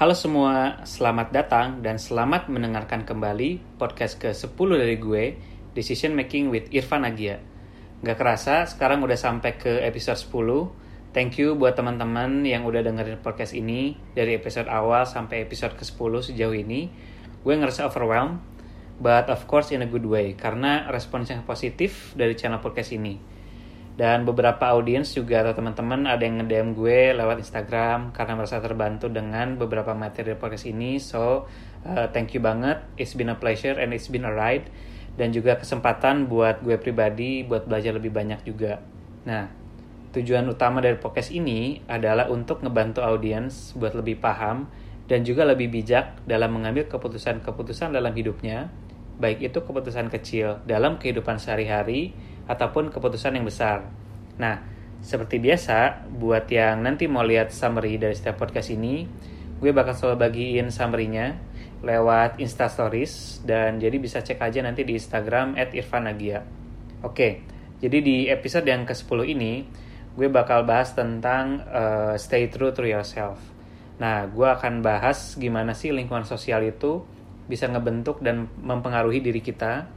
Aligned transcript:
Halo 0.00 0.16
semua, 0.16 0.80
selamat 0.88 1.28
datang 1.28 1.84
dan 1.84 2.00
selamat 2.00 2.48
mendengarkan 2.48 3.04
kembali 3.04 3.76
podcast 3.76 4.16
ke-10 4.16 4.68
dari 4.80 4.96
gue, 4.96 5.36
Decision 5.76 6.16
Making 6.16 6.48
with 6.48 6.72
Irfan 6.72 7.04
Agia. 7.04 7.36
Gak 8.00 8.16
kerasa, 8.16 8.64
sekarang 8.64 9.04
udah 9.04 9.20
sampai 9.20 9.60
ke 9.60 9.84
episode 9.84 10.16
10. 10.16 11.12
Thank 11.12 11.36
you 11.36 11.52
buat 11.52 11.76
teman-teman 11.76 12.48
yang 12.48 12.64
udah 12.64 12.80
dengerin 12.80 13.20
podcast 13.20 13.52
ini 13.52 13.92
dari 14.16 14.32
episode 14.32 14.72
awal 14.72 15.04
sampai 15.04 15.44
episode 15.44 15.76
ke-10 15.76 16.32
sejauh 16.32 16.56
ini. 16.56 16.88
Gue 17.44 17.60
ngerasa 17.60 17.84
overwhelmed, 17.84 18.40
but 19.04 19.28
of 19.28 19.44
course 19.44 19.68
in 19.68 19.84
a 19.84 19.88
good 19.92 20.08
way, 20.08 20.32
karena 20.32 20.88
respons 20.88 21.28
yang 21.28 21.44
positif 21.44 22.16
dari 22.16 22.32
channel 22.40 22.64
podcast 22.64 22.96
ini 22.96 23.39
dan 23.98 24.22
beberapa 24.24 24.70
audiens 24.70 25.10
juga 25.12 25.42
atau 25.42 25.56
teman-teman 25.58 26.06
ada 26.06 26.22
yang 26.22 26.40
nge-DM 26.40 26.68
gue 26.78 27.00
lewat 27.16 27.42
Instagram 27.42 28.14
karena 28.14 28.32
merasa 28.38 28.62
terbantu 28.62 29.10
dengan 29.10 29.58
beberapa 29.58 29.92
materi 29.92 30.38
podcast 30.38 30.66
ini. 30.70 30.96
So 31.02 31.46
uh, 31.84 32.06
thank 32.14 32.32
you 32.32 32.40
banget. 32.40 32.80
It's 32.96 33.12
been 33.12 33.28
a 33.28 33.36
pleasure 33.36 33.76
and 33.76 33.92
it's 33.92 34.08
been 34.08 34.24
a 34.24 34.32
ride. 34.32 34.70
Dan 35.18 35.34
juga 35.34 35.58
kesempatan 35.58 36.30
buat 36.30 36.64
gue 36.64 36.80
pribadi 36.80 37.44
buat 37.44 37.68
belajar 37.68 37.92
lebih 37.98 38.14
banyak 38.14 38.40
juga. 38.46 38.80
Nah 39.26 39.52
tujuan 40.10 40.42
utama 40.50 40.82
dari 40.82 40.98
podcast 40.98 41.30
ini 41.30 41.86
adalah 41.86 42.26
untuk 42.26 42.66
ngebantu 42.66 42.98
audiens 43.04 43.76
buat 43.78 43.94
lebih 43.94 44.18
paham 44.18 44.66
dan 45.06 45.22
juga 45.22 45.46
lebih 45.46 45.70
bijak 45.70 46.22
dalam 46.26 46.54
mengambil 46.54 46.86
keputusan-keputusan 46.90 47.94
dalam 47.94 48.10
hidupnya 48.14 48.70
baik 49.20 49.52
itu 49.52 49.58
keputusan 49.60 50.08
kecil 50.08 50.64
dalam 50.64 50.96
kehidupan 50.96 51.36
sehari-hari 51.36 52.16
ataupun 52.50 52.90
keputusan 52.90 53.38
yang 53.38 53.46
besar. 53.46 53.86
Nah, 54.42 54.58
seperti 54.98 55.38
biasa, 55.38 56.10
buat 56.10 56.50
yang 56.50 56.82
nanti 56.82 57.06
mau 57.06 57.22
lihat 57.22 57.54
summary 57.54 57.96
dari 57.96 58.18
setiap 58.18 58.42
podcast 58.42 58.74
ini, 58.74 59.06
gue 59.62 59.70
bakal 59.70 59.94
selalu 59.94 60.16
bagiin 60.26 60.68
summary-nya 60.74 61.38
lewat 61.80 62.42
Insta 62.42 62.68
Stories 62.68 63.40
dan 63.46 63.80
jadi 63.80 63.96
bisa 63.96 64.20
cek 64.20 64.42
aja 64.42 64.60
nanti 64.60 64.84
di 64.84 64.98
Instagram 64.98 65.56
@irfanagia. 65.56 66.44
Oke, 67.00 67.40
jadi 67.80 67.98
di 68.04 68.16
episode 68.28 68.68
yang 68.68 68.84
ke-10 68.84 69.20
ini 69.24 69.64
gue 70.18 70.28
bakal 70.28 70.68
bahas 70.68 70.92
tentang 70.92 71.64
uh, 71.64 72.12
stay 72.20 72.52
true 72.52 72.74
to 72.76 72.84
yourself. 72.84 73.40
Nah, 73.96 74.28
gue 74.28 74.48
akan 74.48 74.84
bahas 74.84 75.38
gimana 75.40 75.72
sih 75.72 75.92
lingkungan 75.92 76.28
sosial 76.28 76.60
itu 76.64 77.04
bisa 77.48 77.64
ngebentuk 77.68 78.20
dan 78.20 78.52
mempengaruhi 78.60 79.24
diri 79.24 79.40
kita 79.40 79.88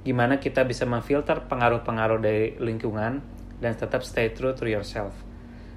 gimana 0.00 0.40
kita 0.40 0.64
bisa 0.64 0.88
memfilter 0.88 1.44
pengaruh-pengaruh 1.44 2.20
dari 2.20 2.56
lingkungan 2.56 3.20
dan 3.60 3.72
tetap 3.76 4.00
stay 4.00 4.32
true 4.32 4.56
to 4.56 4.64
yourself. 4.64 5.12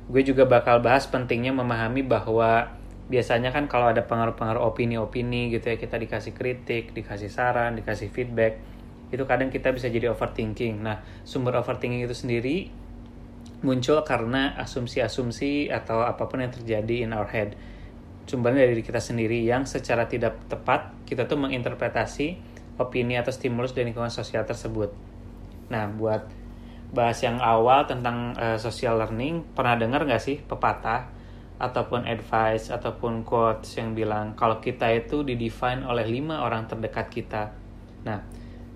Gue 0.07 0.23
juga 0.23 0.47
bakal 0.47 0.79
bahas 0.79 1.07
pentingnya 1.07 1.51
memahami 1.51 2.03
bahwa 2.03 2.71
biasanya 3.11 3.51
kan 3.51 3.67
kalau 3.67 3.91
ada 3.91 4.07
pengaruh-pengaruh 4.07 4.63
opini-opini 4.63 5.51
gitu 5.51 5.75
ya 5.75 5.77
kita 5.79 5.99
dikasih 5.99 6.31
kritik, 6.31 6.95
dikasih 6.95 7.27
saran, 7.27 7.75
dikasih 7.75 8.07
feedback, 8.11 8.59
itu 9.11 9.23
kadang 9.27 9.51
kita 9.51 9.75
bisa 9.75 9.91
jadi 9.91 10.11
overthinking. 10.15 10.81
Nah, 10.81 11.03
sumber 11.27 11.59
overthinking 11.59 12.07
itu 12.07 12.15
sendiri 12.15 12.71
muncul 13.63 14.03
karena 14.03 14.55
asumsi-asumsi 14.59 15.71
atau 15.71 16.03
apa 16.03 16.27
pun 16.27 16.43
yang 16.43 16.51
terjadi 16.51 17.07
in 17.07 17.11
our 17.15 17.27
head. 17.27 17.55
Sumbernya 18.23 18.63
dari 18.67 18.79
kita 18.79 19.03
sendiri 19.03 19.43
yang 19.43 19.67
secara 19.67 20.07
tidak 20.07 20.39
tepat 20.47 20.95
kita 21.03 21.27
tuh 21.27 21.35
menginterpretasi 21.39 22.52
opini 22.77 23.19
atau 23.19 23.29
stimulus 23.29 23.73
dari 23.75 23.89
lingkungan 23.91 24.13
sosial 24.13 24.45
tersebut. 24.47 24.89
Nah, 25.69 25.89
buat 25.89 26.25
bahas 26.93 27.17
yang 27.25 27.41
awal 27.41 27.89
tentang 27.89 28.37
uh, 28.37 28.57
social 28.61 29.01
learning, 29.01 29.41
pernah 29.57 29.73
dengar 29.73 30.05
nggak 30.05 30.21
sih 30.21 30.37
pepatah 30.37 31.09
ataupun 31.57 32.05
advice 32.05 32.69
ataupun 32.69 33.23
quotes 33.23 33.77
yang 33.77 33.95
bilang 33.95 34.35
kalau 34.35 34.59
kita 34.59 34.89
itu 34.93 35.23
didefine 35.23 35.85
oleh 35.85 36.05
lima 36.05 36.45
orang 36.45 36.69
terdekat 36.69 37.09
kita. 37.09 37.43
Nah, 38.05 38.19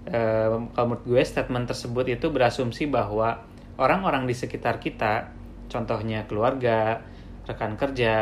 uh, 0.09 0.65
kalau 0.73 0.85
menurut 0.93 1.05
gue 1.05 1.21
statement 1.21 1.69
tersebut 1.69 2.05
itu 2.09 2.33
berasumsi 2.33 2.89
bahwa 2.89 3.45
orang-orang 3.77 4.25
di 4.25 4.33
sekitar 4.33 4.81
kita, 4.81 5.29
contohnya 5.69 6.25
keluarga, 6.25 7.05
rekan 7.45 7.77
kerja, 7.77 8.15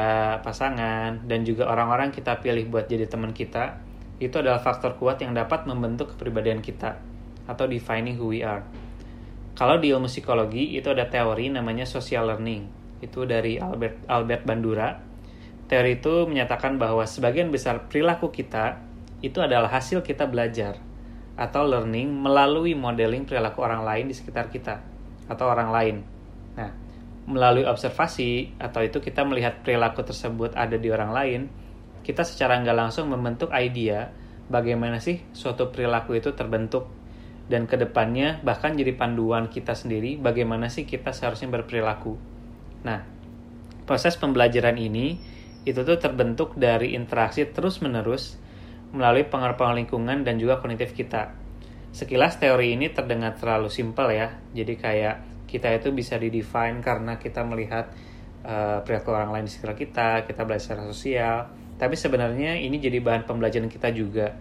pasangan, 0.43 1.23
dan 1.25 1.39
juga 1.47 1.71
orang-orang 1.71 2.11
kita 2.11 2.43
pilih 2.43 2.67
buat 2.67 2.85
jadi 2.85 3.07
teman 3.07 3.31
kita, 3.31 3.84
itu 4.19 4.35
adalah 4.39 4.63
faktor 4.63 4.95
kuat 4.95 5.19
yang 5.19 5.35
dapat 5.35 5.67
membentuk 5.67 6.15
kepribadian 6.15 6.63
kita 6.63 6.95
atau 7.45 7.65
defining 7.67 8.15
who 8.15 8.31
we 8.31 8.41
are. 8.41 8.63
Kalau 9.55 9.79
di 9.79 9.91
ilmu 9.91 10.11
psikologi 10.11 10.75
itu 10.75 10.91
ada 10.91 11.07
teori 11.07 11.47
namanya 11.47 11.87
social 11.87 12.27
learning. 12.27 12.67
Itu 12.99 13.23
dari 13.23 13.55
Albert 13.55 14.07
Albert 14.07 14.43
Bandura. 14.43 14.99
Teori 15.65 15.97
itu 15.97 16.27
menyatakan 16.27 16.77
bahwa 16.77 17.07
sebagian 17.07 17.49
besar 17.49 17.87
perilaku 17.87 18.29
kita 18.29 18.83
itu 19.23 19.41
adalah 19.41 19.71
hasil 19.71 20.05
kita 20.05 20.29
belajar 20.29 20.77
atau 21.35 21.67
learning 21.67 22.11
melalui 22.11 22.77
modeling 22.77 23.27
perilaku 23.27 23.63
orang 23.63 23.83
lain 23.83 24.05
di 24.11 24.15
sekitar 24.15 24.47
kita 24.51 24.83
atau 25.25 25.45
orang 25.49 25.69
lain. 25.73 25.95
Nah, 26.55 26.71
melalui 27.25 27.65
observasi 27.65 28.55
atau 28.61 28.85
itu 28.85 29.01
kita 29.01 29.25
melihat 29.25 29.65
perilaku 29.65 30.05
tersebut 30.05 30.53
ada 30.53 30.77
di 30.77 30.87
orang 30.93 31.11
lain, 31.11 31.41
kita 32.05 32.21
secara 32.21 32.61
nggak 32.61 32.77
langsung 32.77 33.09
membentuk 33.09 33.49
idea 33.49 34.13
bagaimana 34.45 35.01
sih 35.01 35.25
suatu 35.33 35.73
perilaku 35.73 36.13
itu 36.21 36.37
terbentuk 36.37 36.85
dan 37.49 37.65
ke 37.65 37.77
depannya 37.77 38.41
bahkan 38.45 38.77
jadi 38.77 38.93
panduan 38.93 39.49
kita 39.49 39.73
sendiri 39.73 40.21
bagaimana 40.21 40.69
sih 40.69 40.85
kita 40.85 41.09
seharusnya 41.09 41.49
berperilaku. 41.49 42.13
Nah, 42.85 43.01
proses 43.89 44.17
pembelajaran 44.17 44.77
ini 44.77 45.17
itu 45.65 45.81
tuh 45.81 45.97
terbentuk 45.97 46.53
dari 46.53 46.93
interaksi 46.93 47.49
terus-menerus 47.49 48.37
melalui 48.93 49.25
pengaruh-pengaruh 49.25 49.81
lingkungan 49.81 50.21
dan 50.21 50.37
juga 50.37 50.61
kognitif 50.61 50.93
kita. 50.93 51.33
Sekilas 51.89 52.37
teori 52.37 52.77
ini 52.77 52.93
terdengar 52.93 53.33
terlalu 53.33 53.73
simpel 53.73 54.13
ya, 54.13 54.37
jadi 54.53 54.73
kayak 54.77 55.15
kita 55.49 55.73
itu 55.73 55.89
bisa 55.95 56.19
didefine 56.21 56.83
karena 56.85 57.17
kita 57.17 57.41
melihat 57.47 57.89
uh, 58.45 58.83
perilaku 58.85 59.09
orang 59.15 59.31
lain 59.31 59.45
di 59.49 59.51
sekitar 59.53 59.73
kita, 59.73 60.09
kita 60.27 60.41
belajar 60.45 60.75
sosial, 60.85 61.49
tapi 61.75 61.99
sebenarnya 61.99 62.55
ini 62.55 62.79
jadi 62.79 63.03
bahan 63.03 63.27
pembelajaran 63.27 63.67
kita 63.67 63.91
juga. 63.91 64.31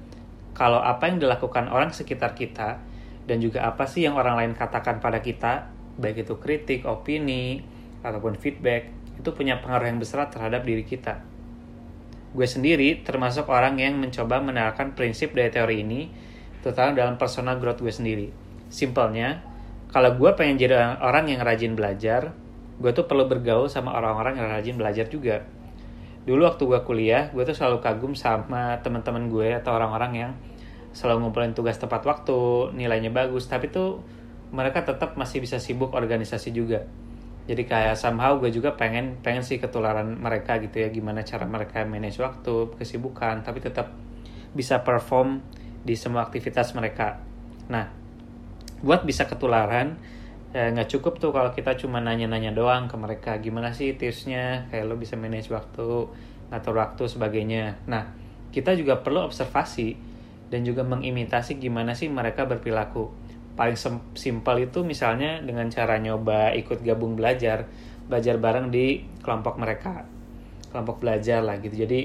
Kalau 0.54 0.78
apa 0.78 1.10
yang 1.10 1.18
dilakukan 1.18 1.66
orang 1.66 1.90
sekitar 1.90 2.38
kita 2.38 2.78
dan 3.26 3.36
juga 3.42 3.66
apa 3.66 3.90
sih 3.90 4.06
yang 4.06 4.14
orang 4.14 4.38
lain 4.38 4.52
katakan 4.54 5.02
pada 5.02 5.18
kita, 5.18 5.66
baik 5.98 6.22
itu 6.22 6.38
kritik, 6.38 6.86
opini, 6.86 7.58
ataupun 8.06 8.38
feedback, 8.38 8.86
itu 9.18 9.28
punya 9.34 9.58
pengaruh 9.58 9.90
yang 9.90 9.98
besar 9.98 10.30
terhadap 10.30 10.62
diri 10.62 10.86
kita. 10.86 11.18
Gue 12.30 12.46
sendiri 12.46 13.02
termasuk 13.02 13.50
orang 13.50 13.82
yang 13.82 13.98
mencoba 13.98 14.38
menerapkan 14.38 14.94
prinsip 14.94 15.34
dari 15.34 15.50
teori 15.50 15.82
ini, 15.82 16.06
terutama 16.62 16.94
dalam 16.94 17.18
personal 17.18 17.58
growth 17.58 17.82
gue 17.82 17.90
sendiri. 17.90 18.28
Simpelnya, 18.70 19.42
kalau 19.90 20.14
gue 20.14 20.30
pengen 20.38 20.58
jadi 20.58 20.98
orang 21.02 21.30
yang 21.30 21.42
rajin 21.42 21.74
belajar, 21.74 22.30
gue 22.78 22.90
tuh 22.94 23.06
perlu 23.06 23.26
bergaul 23.26 23.66
sama 23.66 23.94
orang-orang 23.94 24.38
yang 24.38 24.46
rajin 24.50 24.74
belajar 24.78 25.06
juga 25.10 25.46
dulu 26.24 26.48
waktu 26.48 26.64
gue 26.64 26.80
kuliah 26.88 27.28
gue 27.36 27.44
tuh 27.44 27.52
selalu 27.52 27.84
kagum 27.84 28.16
sama 28.16 28.80
teman-teman 28.80 29.28
gue 29.28 29.52
atau 29.60 29.76
orang-orang 29.76 30.12
yang 30.16 30.32
selalu 30.94 31.26
ngumpulin 31.26 31.52
tugas 31.52 31.76
tepat 31.76 32.06
waktu 32.06 32.70
nilainya 32.72 33.10
bagus. 33.10 33.50
Tapi 33.50 33.68
tuh 33.68 34.00
mereka 34.54 34.86
tetap 34.86 35.18
masih 35.18 35.42
bisa 35.42 35.58
sibuk 35.58 35.92
organisasi 35.92 36.54
juga. 36.54 36.86
Jadi 37.44 37.68
kayak 37.68 37.98
somehow 37.98 38.40
gue 38.40 38.48
juga 38.48 38.72
pengen 38.78 39.20
pengen 39.20 39.44
sih 39.44 39.60
ketularan 39.60 40.16
mereka 40.16 40.56
gitu 40.62 40.80
ya. 40.80 40.88
Gimana 40.88 41.26
cara 41.26 41.44
mereka 41.44 41.82
manage 41.84 42.22
waktu 42.22 42.72
kesibukan. 42.78 43.42
Tapi 43.42 43.58
tetap 43.60 43.92
bisa 44.54 44.80
perform 44.86 45.42
di 45.84 45.98
semua 45.98 46.24
aktivitas 46.24 46.72
mereka. 46.72 47.20
Nah 47.68 47.90
buat 48.80 49.02
bisa 49.02 49.26
ketularan 49.26 49.98
ya 50.54 50.70
nggak 50.70 50.86
cukup 50.86 51.18
tuh 51.18 51.34
kalau 51.34 51.50
kita 51.50 51.74
cuma 51.74 51.98
nanya-nanya 51.98 52.54
doang 52.54 52.86
ke 52.86 52.94
mereka 52.94 53.42
gimana 53.42 53.74
sih 53.74 53.98
tipsnya? 53.98 54.70
Kayak 54.70 54.86
lo 54.86 54.94
bisa 54.94 55.18
manage 55.18 55.50
waktu 55.50 56.06
ngatur 56.54 56.78
waktu 56.78 57.04
sebagainya. 57.10 57.82
Nah 57.90 58.14
kita 58.54 58.78
juga 58.78 59.02
perlu 59.02 59.26
observasi 59.26 59.98
dan 60.54 60.62
juga 60.62 60.86
mengimitasi 60.86 61.58
gimana 61.58 61.98
sih 61.98 62.06
mereka 62.06 62.46
berperilaku. 62.46 63.10
Paling 63.58 63.74
simpel 64.14 64.70
itu 64.70 64.86
misalnya 64.86 65.42
dengan 65.42 65.66
cara 65.74 65.98
nyoba 65.98 66.54
ikut 66.54 66.86
gabung 66.86 67.18
belajar 67.18 67.66
belajar 68.06 68.38
bareng 68.38 68.70
di 68.70 69.02
kelompok 69.26 69.58
mereka. 69.58 70.06
Kelompok 70.70 71.02
belajar 71.02 71.42
lah 71.42 71.58
gitu. 71.58 71.82
Jadi 71.82 72.00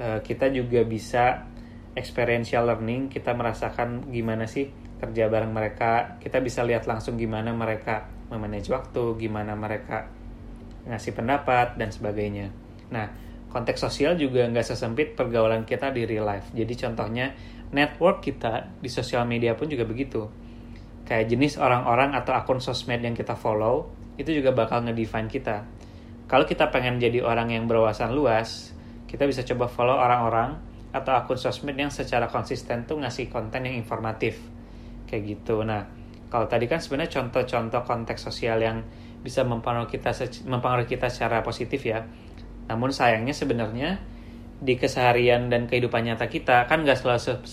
eh, 0.00 0.18
kita 0.24 0.48
juga 0.48 0.80
bisa 0.88 1.44
experiential 1.92 2.64
learning 2.64 3.12
kita 3.12 3.36
merasakan 3.36 4.08
gimana 4.08 4.48
sih 4.48 4.72
kerja 5.02 5.26
bareng 5.26 5.50
mereka 5.50 6.22
kita 6.22 6.38
bisa 6.38 6.62
lihat 6.62 6.86
langsung 6.86 7.18
gimana 7.18 7.50
mereka 7.50 8.06
memanage 8.30 8.70
waktu 8.70 9.18
gimana 9.18 9.58
mereka 9.58 10.06
ngasih 10.86 11.10
pendapat 11.10 11.74
dan 11.74 11.90
sebagainya. 11.90 12.54
Nah 12.94 13.10
konteks 13.50 13.82
sosial 13.82 14.14
juga 14.14 14.46
nggak 14.46 14.62
sesempit 14.62 15.18
pergaulan 15.18 15.66
kita 15.66 15.90
di 15.90 16.06
real 16.06 16.22
life. 16.22 16.54
Jadi 16.54 16.78
contohnya 16.78 17.34
network 17.74 18.22
kita 18.22 18.78
di 18.78 18.86
sosial 18.86 19.26
media 19.26 19.58
pun 19.58 19.66
juga 19.66 19.82
begitu. 19.82 20.30
Kayak 21.02 21.34
jenis 21.34 21.58
orang-orang 21.58 22.14
atau 22.14 22.38
akun 22.38 22.62
sosmed 22.62 23.02
yang 23.02 23.18
kita 23.18 23.34
follow 23.34 23.90
itu 24.14 24.30
juga 24.30 24.54
bakal 24.54 24.86
ngedefine 24.86 25.26
kita. 25.26 25.66
Kalau 26.30 26.46
kita 26.46 26.70
pengen 26.70 27.02
jadi 27.02 27.26
orang 27.26 27.50
yang 27.50 27.66
berwawasan 27.66 28.14
luas 28.14 28.70
kita 29.10 29.26
bisa 29.26 29.42
coba 29.42 29.66
follow 29.66 29.98
orang-orang 29.98 30.62
atau 30.94 31.10
akun 31.10 31.36
sosmed 31.36 31.74
yang 31.74 31.90
secara 31.90 32.30
konsisten 32.30 32.86
tuh 32.86 33.02
ngasih 33.02 33.26
konten 33.28 33.66
yang 33.66 33.76
informatif 33.76 34.51
kayak 35.12 35.36
gitu. 35.36 35.60
Nah 35.60 35.84
kalau 36.32 36.48
tadi 36.48 36.64
kan 36.64 36.80
sebenarnya 36.80 37.20
contoh-contoh 37.20 37.84
konteks 37.84 38.24
sosial 38.24 38.64
yang 38.64 38.80
bisa 39.20 39.44
mempengaruhi 39.44 39.92
kita 39.92 40.16
mempengaruhi 40.48 40.88
kita 40.88 41.12
secara 41.12 41.44
positif 41.44 41.84
ya. 41.84 42.08
Namun 42.72 42.88
sayangnya 42.88 43.36
sebenarnya 43.36 44.00
di 44.62 44.80
keseharian 44.80 45.52
dan 45.52 45.68
kehidupan 45.68 46.08
nyata 46.08 46.32
kita 46.32 46.64
kan 46.64 46.80
nggak 46.88 46.96
selalu 46.96 47.44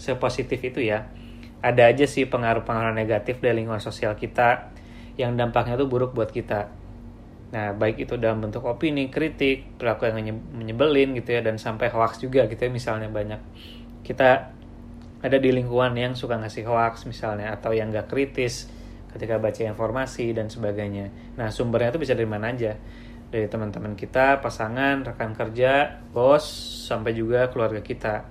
sepositif 0.00 0.58
itu 0.64 0.80
ya. 0.80 1.12
Ada 1.60 1.92
aja 1.92 2.08
sih 2.08 2.24
pengaruh-pengaruh 2.26 2.96
negatif 2.96 3.38
dari 3.38 3.62
lingkungan 3.62 3.84
sosial 3.84 4.16
kita 4.16 4.72
yang 5.20 5.36
dampaknya 5.36 5.76
tuh 5.76 5.86
buruk 5.86 6.16
buat 6.16 6.32
kita. 6.32 6.72
Nah, 7.52 7.76
baik 7.76 8.08
itu 8.08 8.16
dalam 8.16 8.40
bentuk 8.40 8.64
opini, 8.64 9.12
kritik, 9.12 9.76
perilaku 9.76 10.08
yang 10.08 10.40
menyebelin 10.56 11.12
gitu 11.20 11.36
ya, 11.36 11.44
dan 11.44 11.60
sampai 11.60 11.92
hoax 11.92 12.24
juga 12.24 12.48
gitu 12.48 12.64
ya, 12.64 12.70
misalnya 12.72 13.12
banyak. 13.12 13.36
Kita 14.00 14.56
ada 15.22 15.38
di 15.38 15.54
lingkungan 15.54 15.94
yang 15.94 16.18
suka 16.18 16.34
ngasih 16.36 16.66
hoax 16.66 17.06
misalnya, 17.06 17.54
atau 17.54 17.70
yang 17.70 17.94
gak 17.94 18.10
kritis 18.10 18.66
ketika 19.14 19.38
baca 19.38 19.62
informasi 19.62 20.34
dan 20.34 20.50
sebagainya. 20.50 21.38
Nah, 21.38 21.48
sumbernya 21.54 21.94
itu 21.94 22.02
bisa 22.02 22.18
dari 22.18 22.26
mana 22.26 22.50
aja. 22.50 22.74
Dari 23.32 23.48
teman-teman 23.48 23.96
kita, 23.96 24.42
pasangan, 24.44 25.06
rekan 25.06 25.32
kerja, 25.32 26.02
bos, 26.12 26.44
sampai 26.90 27.16
juga 27.16 27.48
keluarga 27.48 27.80
kita. 27.80 28.28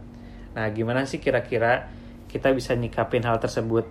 Nah, 0.54 0.68
gimana 0.76 1.08
sih 1.08 1.18
kira-kira 1.18 1.90
kita 2.28 2.52
bisa 2.52 2.76
nyikapin 2.76 3.24
hal 3.24 3.40
tersebut 3.40 3.88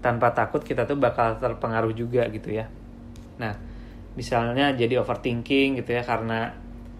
tanpa 0.00 0.30
takut 0.32 0.62
kita 0.62 0.86
tuh 0.86 0.96
bakal 0.96 1.36
terpengaruh 1.42 1.92
juga 1.92 2.28
gitu 2.30 2.54
ya. 2.54 2.70
Nah, 3.40 3.54
misalnya 4.14 4.70
jadi 4.72 5.02
overthinking 5.02 5.82
gitu 5.82 5.90
ya 5.90 6.06
karena 6.06 6.54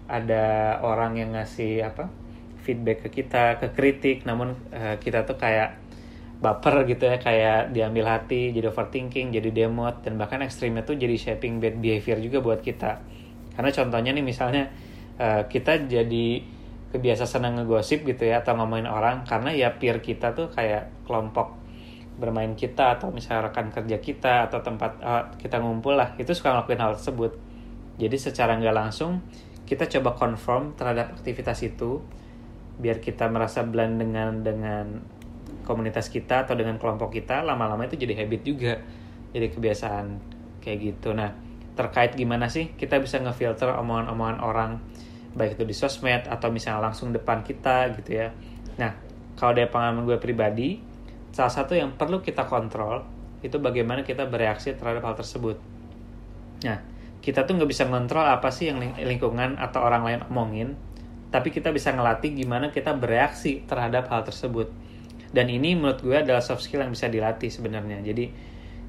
ada 0.05 0.77
orang 0.83 1.17
yang 1.17 1.33
ngasih 1.33 1.81
apa 1.81 2.24
feedback 2.65 3.05
ke 3.05 3.21
kita 3.21 3.61
ke 3.61 3.69
kritik. 3.77 4.25
Namun 4.25 4.57
uh, 4.73 4.97
kita 4.97 5.21
tuh 5.29 5.37
kayak 5.37 5.85
baper 6.35 6.83
gitu 6.89 7.07
ya 7.07 7.15
kayak 7.15 7.71
diambil 7.71 8.11
hati 8.11 8.51
jadi 8.51 8.67
overthinking 8.67 9.31
jadi 9.31 9.49
demot 9.55 10.03
dan 10.03 10.19
bahkan 10.19 10.43
ekstrimnya 10.43 10.83
tuh 10.83 10.99
jadi 10.99 11.15
shaping 11.15 11.63
bad 11.63 11.79
behavior 11.79 12.17
juga 12.17 12.41
buat 12.41 12.59
kita. 12.59 12.99
Karena 13.55 13.71
contohnya 13.71 14.11
nih 14.11 14.25
misalnya 14.25 14.73
uh, 15.21 15.47
kita 15.47 15.87
jadi 15.87 16.27
kebiasa 16.91 17.27
senang 17.27 17.59
ngegosip 17.59 18.07
gitu 18.07 18.23
ya 18.23 18.39
atau 18.39 18.55
ngomongin 18.55 18.87
orang 18.87 19.27
karena 19.27 19.51
ya 19.51 19.75
peer 19.75 19.99
kita 19.99 20.31
tuh 20.31 20.47
kayak 20.47 20.91
kelompok 21.03 21.59
bermain 22.15 22.55
kita 22.55 22.95
atau 22.95 23.11
misalnya 23.11 23.51
rekan 23.51 23.67
kerja 23.75 23.99
kita 23.99 24.47
atau 24.47 24.63
tempat 24.63 24.91
uh, 25.03 25.23
kita 25.35 25.59
ngumpul 25.59 25.99
lah 25.99 26.15
itu 26.15 26.31
suka 26.31 26.55
ngelakuin 26.55 26.79
hal 26.79 26.95
tersebut. 26.95 27.35
Jadi 27.95 28.15
secara 28.19 28.55
nggak 28.59 28.75
langsung 28.75 29.23
kita 29.67 29.87
coba 29.87 30.15
confirm 30.15 30.75
terhadap 30.79 31.15
aktivitas 31.15 31.63
itu 31.67 31.99
biar 32.79 32.99
kita 32.99 33.31
merasa 33.31 33.63
blend 33.63 34.01
dengan 34.01 34.43
dengan 34.43 34.85
komunitas 35.63 36.11
kita 36.11 36.45
atau 36.45 36.53
dengan 36.53 36.77
kelompok 36.77 37.15
kita 37.15 37.41
lama-lama 37.41 37.87
itu 37.87 37.97
jadi 37.97 38.13
habit 38.25 38.41
juga 38.45 38.73
jadi 39.31 39.47
kebiasaan 39.51 40.05
kayak 40.61 40.77
gitu. 40.81 41.15
Nah 41.15 41.33
terkait 41.75 42.15
gimana 42.15 42.47
sih 42.47 42.71
kita 42.75 42.99
bisa 43.03 43.19
ngefilter 43.19 43.67
omongan-omongan 43.75 44.39
orang 44.39 44.71
baik 45.35 45.59
itu 45.59 45.67
di 45.67 45.75
sosmed 45.75 46.27
atau 46.31 46.47
misalnya 46.47 46.91
langsung 46.91 47.11
depan 47.11 47.43
kita 47.43 47.91
gitu 47.99 48.23
ya. 48.23 48.31
Nah 48.79 48.95
kalau 49.35 49.51
dari 49.51 49.67
pengalaman 49.67 50.07
gue 50.07 50.17
pribadi 50.19 50.79
salah 51.35 51.51
satu 51.51 51.75
yang 51.75 51.99
perlu 51.99 52.23
kita 52.23 52.47
kontrol 52.47 53.03
itu 53.43 53.59
bagaimana 53.59 54.01
kita 54.01 54.25
bereaksi 54.25 54.73
terhadap 54.73 55.03
hal 55.05 55.15
tersebut. 55.19 55.59
Nah, 56.63 56.79
kita 57.21 57.45
tuh 57.45 57.59
nggak 57.59 57.69
bisa 57.69 57.85
ngontrol 57.85 58.25
apa 58.25 58.49
sih 58.49 58.71
yang 58.73 58.81
lingkungan 58.81 59.59
atau 59.61 59.85
orang 59.85 60.01
lain 60.07 60.21
omongin, 60.31 60.69
tapi 61.29 61.49
kita 61.51 61.73
bisa 61.73 61.91
ngelatih 61.91 62.33
gimana 62.33 62.69
kita 62.71 62.93
bereaksi 62.95 63.65
terhadap 63.65 64.09
hal 64.09 64.23
tersebut. 64.25 64.71
Dan 65.35 65.51
ini 65.51 65.75
menurut 65.75 65.99
gue 65.99 66.15
adalah 66.15 66.39
soft 66.39 66.63
skill 66.63 66.85
yang 66.85 66.95
bisa 66.95 67.11
dilatih 67.11 67.51
sebenarnya. 67.51 67.99
Jadi 68.05 68.25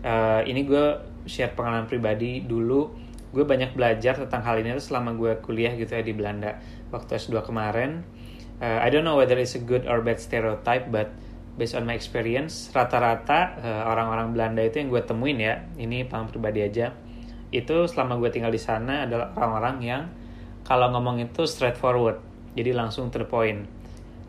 uh, 0.06 0.40
ini 0.46 0.62
gue 0.62 0.84
share 1.26 1.52
pengalaman 1.56 1.90
pribadi 1.90 2.44
dulu. 2.44 2.94
Gue 3.34 3.42
banyak 3.42 3.74
belajar 3.74 4.16
tentang 4.16 4.46
hal 4.46 4.62
ini 4.62 4.78
selama 4.78 5.12
gue 5.18 5.42
kuliah 5.42 5.74
gitu 5.74 5.92
ya 5.92 6.02
di 6.06 6.14
Belanda 6.14 6.62
waktu 6.94 7.18
S2 7.18 7.42
kemarin. 7.42 8.06
Uh, 8.62 8.80
I 8.80 8.88
don't 8.88 9.04
know 9.04 9.18
whether 9.18 9.36
it's 9.36 9.58
a 9.58 9.60
good 9.60 9.84
or 9.84 10.00
bad 10.00 10.22
stereotype, 10.22 10.88
but 10.88 11.12
based 11.56 11.72
on 11.72 11.88
my 11.88 11.96
experience 11.96 12.68
rata-rata 12.70 13.56
uh, 13.64 13.82
orang-orang 13.88 14.36
Belanda 14.36 14.60
itu 14.60 14.84
yang 14.84 14.92
gue 14.92 15.02
temuin 15.02 15.40
ya 15.40 15.64
ini 15.80 16.04
paham 16.04 16.28
pribadi 16.28 16.60
aja 16.60 16.92
itu 17.48 17.88
selama 17.88 18.20
gue 18.20 18.28
tinggal 18.28 18.52
di 18.52 18.60
sana 18.60 19.08
adalah 19.08 19.32
orang-orang 19.32 19.76
yang 19.80 20.02
kalau 20.66 20.90
ngomong 20.90 21.22
itu 21.22 21.46
straightforward. 21.46 22.18
Jadi 22.58 22.74
langsung 22.74 23.08
to 23.14 23.22
the 23.22 23.28
point. 23.28 23.62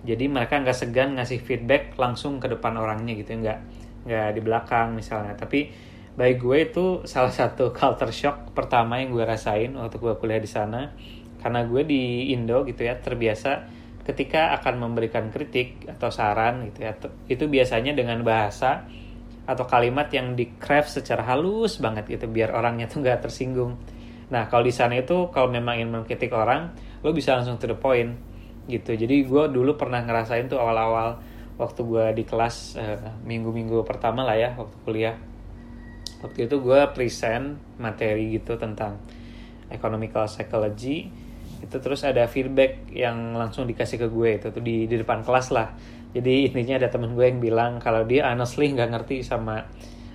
Jadi 0.06 0.30
mereka 0.30 0.62
nggak 0.62 0.78
segan 0.78 1.18
ngasih 1.18 1.42
feedback 1.42 1.98
langsung 1.98 2.38
ke 2.38 2.46
depan 2.46 2.78
orangnya 2.78 3.18
gitu 3.18 3.34
nggak 3.42 3.60
nggak 4.06 4.30
di 4.38 4.42
belakang 4.46 4.94
misalnya. 4.94 5.34
Tapi 5.34 5.74
bagi 6.14 6.38
gue 6.38 6.58
itu 6.62 6.86
salah 7.10 7.34
satu 7.34 7.74
culture 7.78 8.14
shock 8.14 8.54
pertama 8.54 9.02
yang 9.02 9.18
gue 9.18 9.26
rasain 9.26 9.74
waktu 9.74 9.98
gue 9.98 10.14
kuliah 10.22 10.38
di 10.38 10.50
sana. 10.50 10.94
Karena 11.42 11.66
gue 11.66 11.82
di 11.82 12.30
Indo 12.30 12.62
gitu 12.70 12.86
ya 12.86 13.02
terbiasa 13.02 13.74
ketika 14.08 14.56
akan 14.62 14.88
memberikan 14.88 15.28
kritik 15.34 15.84
atau 15.84 16.08
saran 16.08 16.64
gitu 16.72 16.88
ya 16.88 16.96
itu 17.28 17.44
biasanya 17.44 17.92
dengan 17.92 18.24
bahasa 18.24 18.88
atau 19.44 19.68
kalimat 19.68 20.08
yang 20.16 20.32
di 20.32 20.56
craft 20.56 20.96
secara 20.96 21.28
halus 21.28 21.76
banget 21.84 22.08
gitu 22.16 22.32
biar 22.32 22.56
orangnya 22.56 22.88
tuh 22.88 23.04
nggak 23.04 23.28
tersinggung 23.28 23.76
nah 24.28 24.52
kalau 24.52 24.68
di 24.68 24.76
sana 24.76 25.00
itu 25.00 25.32
kalau 25.32 25.48
memang 25.48 25.80
ingin 25.80 25.92
mengkritik 25.94 26.36
orang 26.36 26.76
lo 27.00 27.16
bisa 27.16 27.38
langsung 27.38 27.56
to 27.56 27.70
the 27.70 27.78
point 27.78 28.20
gitu. 28.68 28.94
Jadi 28.94 29.24
gue 29.24 29.44
dulu 29.48 29.80
pernah 29.80 30.04
ngerasain 30.04 30.52
tuh 30.52 30.60
awal-awal 30.60 31.18
waktu 31.58 31.82
gue 31.82 32.06
di 32.22 32.24
kelas 32.28 32.78
uh, 32.78 33.18
minggu-minggu 33.24 33.82
pertama 33.88 34.28
lah 34.28 34.36
ya 34.36 34.50
waktu 34.60 34.76
kuliah. 34.84 35.16
Waktu 36.22 36.50
itu 36.50 36.56
gue 36.60 36.80
present 36.92 37.58
materi 37.80 38.38
gitu 38.38 38.60
tentang 38.60 39.00
economical 39.72 40.28
psychology. 40.28 41.08
Itu 41.64 41.82
terus 41.82 42.06
ada 42.06 42.28
feedback 42.30 42.92
yang 42.94 43.34
langsung 43.34 43.66
dikasih 43.66 43.98
ke 44.06 44.08
gue 44.12 44.30
itu 44.38 44.48
tuh 44.52 44.62
di 44.62 44.86
di 44.86 44.96
depan 45.00 45.24
kelas 45.24 45.50
lah. 45.56 45.74
Jadi 46.12 46.50
intinya 46.52 46.82
ada 46.82 46.90
temen 46.92 47.14
gue 47.16 47.26
yang 47.26 47.40
bilang 47.40 47.80
kalau 47.80 48.04
dia 48.04 48.28
honestly 48.28 48.68
nggak 48.74 48.90
ngerti 48.94 49.24
sama 49.24 49.64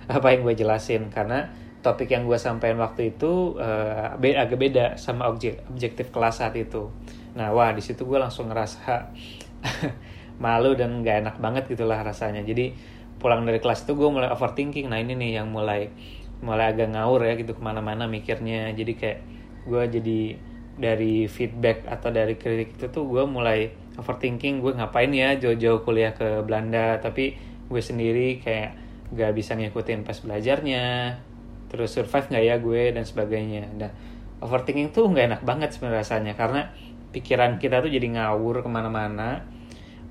apa 0.07 0.27
yang 0.29 0.45
gue 0.45 0.55
jelasin. 0.55 1.09
Karena 1.09 1.49
topik 1.83 2.09
yang 2.15 2.23
gue 2.23 2.39
sampaikan 2.39 2.79
waktu 2.79 3.11
itu 3.13 3.59
uh, 3.59 4.15
agak 4.15 4.57
beda 4.57 4.85
sama 4.95 5.27
objek 5.27 5.59
objektif 5.67 6.09
kelas 6.15 6.39
saat 6.39 6.55
itu. 6.55 6.87
Nah 7.35 7.51
wah 7.51 7.75
di 7.75 7.83
situ 7.83 8.07
gue 8.07 8.15
langsung 8.15 8.47
ngerasa 8.47 9.11
malu 10.43 10.73
dan 10.79 11.03
nggak 11.03 11.15
enak 11.27 11.35
banget 11.43 11.63
gitulah 11.67 11.99
rasanya. 11.99 12.41
Jadi 12.41 12.71
pulang 13.19 13.43
dari 13.43 13.59
kelas 13.59 13.83
itu 13.83 13.99
gue 13.99 14.09
mulai 14.09 14.31
overthinking. 14.31 14.87
Nah 14.87 15.03
ini 15.03 15.13
nih 15.19 15.43
yang 15.43 15.51
mulai 15.51 15.91
mulai 16.39 16.71
agak 16.71 16.95
ngawur 16.95 17.27
ya 17.27 17.35
gitu 17.35 17.51
ke 17.51 17.61
mana-mana 17.61 18.07
mikirnya. 18.07 18.71
Jadi 18.71 18.93
kayak 18.95 19.19
gue 19.67 19.83
jadi 19.99 20.19
dari 20.73 21.27
feedback 21.27 21.85
atau 21.85 22.09
dari 22.09 22.39
kritik 22.39 22.79
itu 22.79 22.87
tuh 22.87 23.03
gue 23.11 23.27
mulai 23.27 23.75
overthinking. 23.99 24.63
Gue 24.63 24.71
ngapain 24.71 25.11
ya 25.11 25.35
jauh-jauh 25.35 25.83
kuliah 25.83 26.15
ke 26.15 26.39
Belanda? 26.47 27.03
Tapi 27.03 27.35
gue 27.67 27.81
sendiri 27.83 28.39
kayak 28.39 28.71
gak 29.13 29.35
bisa 29.37 29.53
ngikutin 29.53 30.01
pas 30.07 30.17
belajarnya 30.17 30.85
terus 31.73 31.97
survive 31.97 32.29
nggak 32.29 32.43
ya 32.45 32.55
gue 32.61 32.81
dan 32.93 33.03
sebagainya 33.03 33.63
nah 33.73 33.91
overthinking 34.45 34.93
tuh 34.93 35.09
nggak 35.09 35.25
enak 35.33 35.41
banget 35.41 35.73
sebenarnya 35.73 36.05
rasanya 36.05 36.33
karena 36.37 36.69
pikiran 37.09 37.57
kita 37.57 37.81
tuh 37.81 37.89
jadi 37.89 38.07
ngawur 38.21 38.61
ke 38.61 38.69
mana-mana 38.69 39.41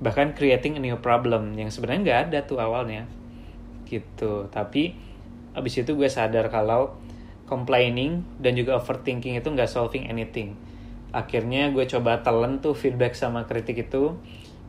bahkan 0.03 0.35
creating 0.35 0.75
a 0.75 0.81
new 0.83 0.99
problem 0.99 1.55
yang 1.55 1.71
sebenarnya 1.71 2.01
nggak 2.03 2.19
ada 2.29 2.39
tuh 2.43 2.59
awalnya 2.59 3.07
gitu 3.87 4.51
tapi 4.51 4.99
abis 5.55 5.85
itu 5.85 5.95
gue 5.95 6.09
sadar 6.11 6.51
kalau 6.51 6.99
complaining 7.45 8.23
dan 8.39 8.55
juga 8.57 8.79
overthinking 8.79 9.37
itu 9.37 9.47
nggak 9.51 9.69
solving 9.69 10.09
anything. 10.09 10.57
Akhirnya 11.13 11.69
gue 11.69 11.85
coba 11.85 12.25
telan 12.25 12.57
tuh 12.63 12.73
feedback 12.73 13.13
sama 13.13 13.45
kritik 13.45 13.85
itu, 13.85 14.17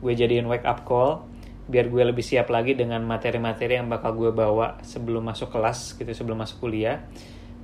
gue 0.05 0.13
jadiin 0.13 0.45
wake 0.45 0.69
up 0.69 0.85
call, 0.85 1.25
biar 1.64 1.88
gue 1.88 2.02
lebih 2.04 2.21
siap 2.21 2.52
lagi 2.52 2.76
dengan 2.76 3.00
materi-materi 3.04 3.80
yang 3.80 3.88
bakal 3.88 4.12
gue 4.12 4.30
bawa 4.30 4.80
sebelum 4.85 5.25
masuk 5.25 5.49
kelas 5.49 5.97
gitu, 5.97 6.12
sebelum 6.12 6.40
masuk 6.40 6.61
kuliah. 6.64 7.04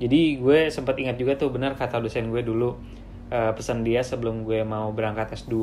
Jadi 0.00 0.40
gue 0.40 0.72
sempat 0.72 0.96
ingat 0.96 1.20
juga 1.20 1.36
tuh 1.36 1.52
benar 1.52 1.76
kata 1.76 2.00
dosen 2.00 2.32
gue 2.32 2.40
dulu 2.40 2.72
uh, 3.30 3.52
pesan 3.54 3.86
dia 3.86 4.02
sebelum 4.02 4.42
gue 4.44 4.64
mau 4.66 4.90
berangkat 4.92 5.38
S2 5.38 5.54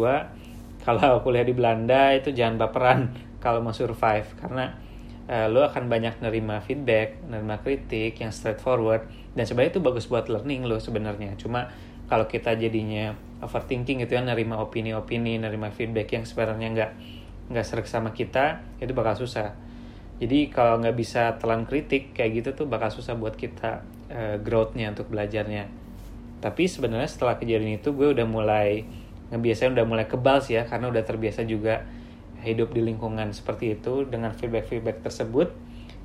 kalau 0.86 1.20
kuliah 1.22 1.46
di 1.46 1.54
Belanda 1.54 2.16
itu 2.16 2.32
jangan 2.32 2.56
baperan 2.58 3.00
kalau 3.44 3.62
mau 3.62 3.76
survive 3.76 4.26
karena 4.40 4.74
uh, 5.28 5.50
lo 5.52 5.62
akan 5.68 5.92
banyak 5.92 6.24
nerima 6.24 6.64
feedback, 6.64 7.22
nerima 7.28 7.60
kritik 7.62 8.18
yang 8.18 8.32
straightforward 8.32 9.06
dan 9.36 9.44
sebenarnya 9.46 9.78
itu 9.78 9.82
bagus 9.84 10.06
buat 10.10 10.32
learning 10.32 10.66
lo 10.66 10.82
sebenarnya 10.82 11.38
cuma 11.38 11.70
kalau 12.08 12.26
kita 12.26 12.56
jadinya 12.56 13.14
overthinking 13.44 14.02
itu 14.02 14.16
ya 14.16 14.24
nerima 14.24 14.58
opini-opini 14.64 15.38
nerima 15.38 15.70
feedback 15.70 16.16
yang 16.16 16.24
sebenarnya 16.24 16.68
nggak 16.74 16.92
nggak 17.48 17.66
serak 17.66 17.88
sama 17.88 18.12
kita 18.12 18.64
itu 18.84 18.92
bakal 18.92 19.16
susah. 19.16 19.56
Jadi 20.18 20.50
kalau 20.50 20.82
nggak 20.82 20.98
bisa 20.98 21.38
telan 21.38 21.70
kritik 21.70 22.12
kayak 22.18 22.42
gitu 22.42 22.50
tuh 22.64 22.66
bakal 22.66 22.90
susah 22.90 23.14
buat 23.14 23.38
kita 23.38 23.86
uh, 24.10 24.36
growthnya 24.42 24.92
untuk 24.92 25.14
belajarnya. 25.14 25.70
Tapi 26.42 26.70
sebenarnya 26.70 27.10
setelah 27.10 27.38
kejadian 27.38 27.78
itu 27.82 27.94
gue 27.94 28.14
udah 28.14 28.26
mulai 28.26 28.86
ngebiasain 29.30 29.76
udah 29.76 29.86
mulai 29.86 30.06
kebal 30.08 30.40
sih 30.40 30.56
ya 30.56 30.64
karena 30.64 30.88
udah 30.88 31.04
terbiasa 31.04 31.44
juga 31.44 31.84
hidup 32.42 32.72
di 32.72 32.82
lingkungan 32.86 33.34
seperti 33.34 33.76
itu 33.76 34.06
dengan 34.10 34.34
feedback-feedback 34.34 35.06
tersebut. 35.06 35.54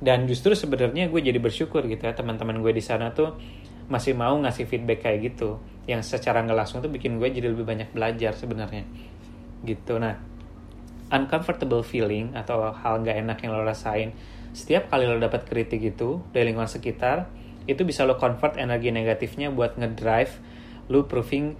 Dan 0.03 0.27
justru 0.27 0.53
sebenarnya 0.53 1.07
gue 1.07 1.21
jadi 1.23 1.39
bersyukur 1.39 1.87
gitu 1.87 2.03
ya 2.03 2.13
teman-teman 2.13 2.59
gue 2.59 2.73
di 2.75 2.83
sana 2.83 3.15
tuh 3.15 3.39
masih 3.87 4.15
mau 4.15 4.35
ngasih 4.39 4.69
feedback 4.69 5.09
kayak 5.09 5.33
gitu. 5.33 5.57
Yang 5.89 6.15
secara 6.15 6.45
nggak 6.45 6.57
langsung 6.57 6.85
tuh 6.85 6.91
bikin 6.93 7.17
gue 7.17 7.29
jadi 7.33 7.49
lebih 7.49 7.65
banyak 7.65 7.89
belajar 7.91 8.37
sebenarnya. 8.37 8.85
Gitu. 9.63 9.95
Nah 9.97 10.32
uncomfortable 11.13 11.85
feeling 11.85 12.33
atau 12.33 12.73
hal 12.73 13.05
nggak 13.05 13.21
enak 13.21 13.37
yang 13.45 13.53
lo 13.53 13.61
rasain 13.61 14.17
setiap 14.53 14.89
kali 14.89 15.05
lo 15.05 15.21
dapat 15.21 15.45
kritik 15.45 15.81
itu 15.81 16.21
dari 16.33 16.49
lingkungan 16.49 16.69
sekitar 16.69 17.29
itu 17.69 17.85
bisa 17.85 18.03
lo 18.03 18.17
convert 18.17 18.57
energi 18.57 18.89
negatifnya 18.89 19.53
buat 19.53 19.77
ngedrive 19.77 20.33
lo 20.91 21.05
proving 21.05 21.55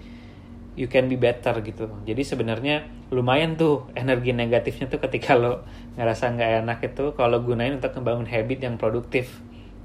you 0.73 0.89
can 0.89 1.05
be 1.05 1.13
better 1.13 1.53
gitu. 1.61 1.85
Jadi 2.05 2.25
sebenarnya 2.25 2.85
lumayan 3.13 3.53
tuh 3.53 3.93
energi 3.93 4.33
negatifnya 4.33 4.89
tuh 4.89 4.97
ketika 5.05 5.37
lo 5.37 5.61
ngerasa 5.95 6.33
nggak 6.33 6.51
enak 6.65 6.79
itu 6.81 7.13
kalau 7.13 7.45
gunain 7.45 7.77
untuk 7.77 7.93
membangun 8.01 8.25
habit 8.25 8.59
yang 8.65 8.75
produktif 8.81 9.41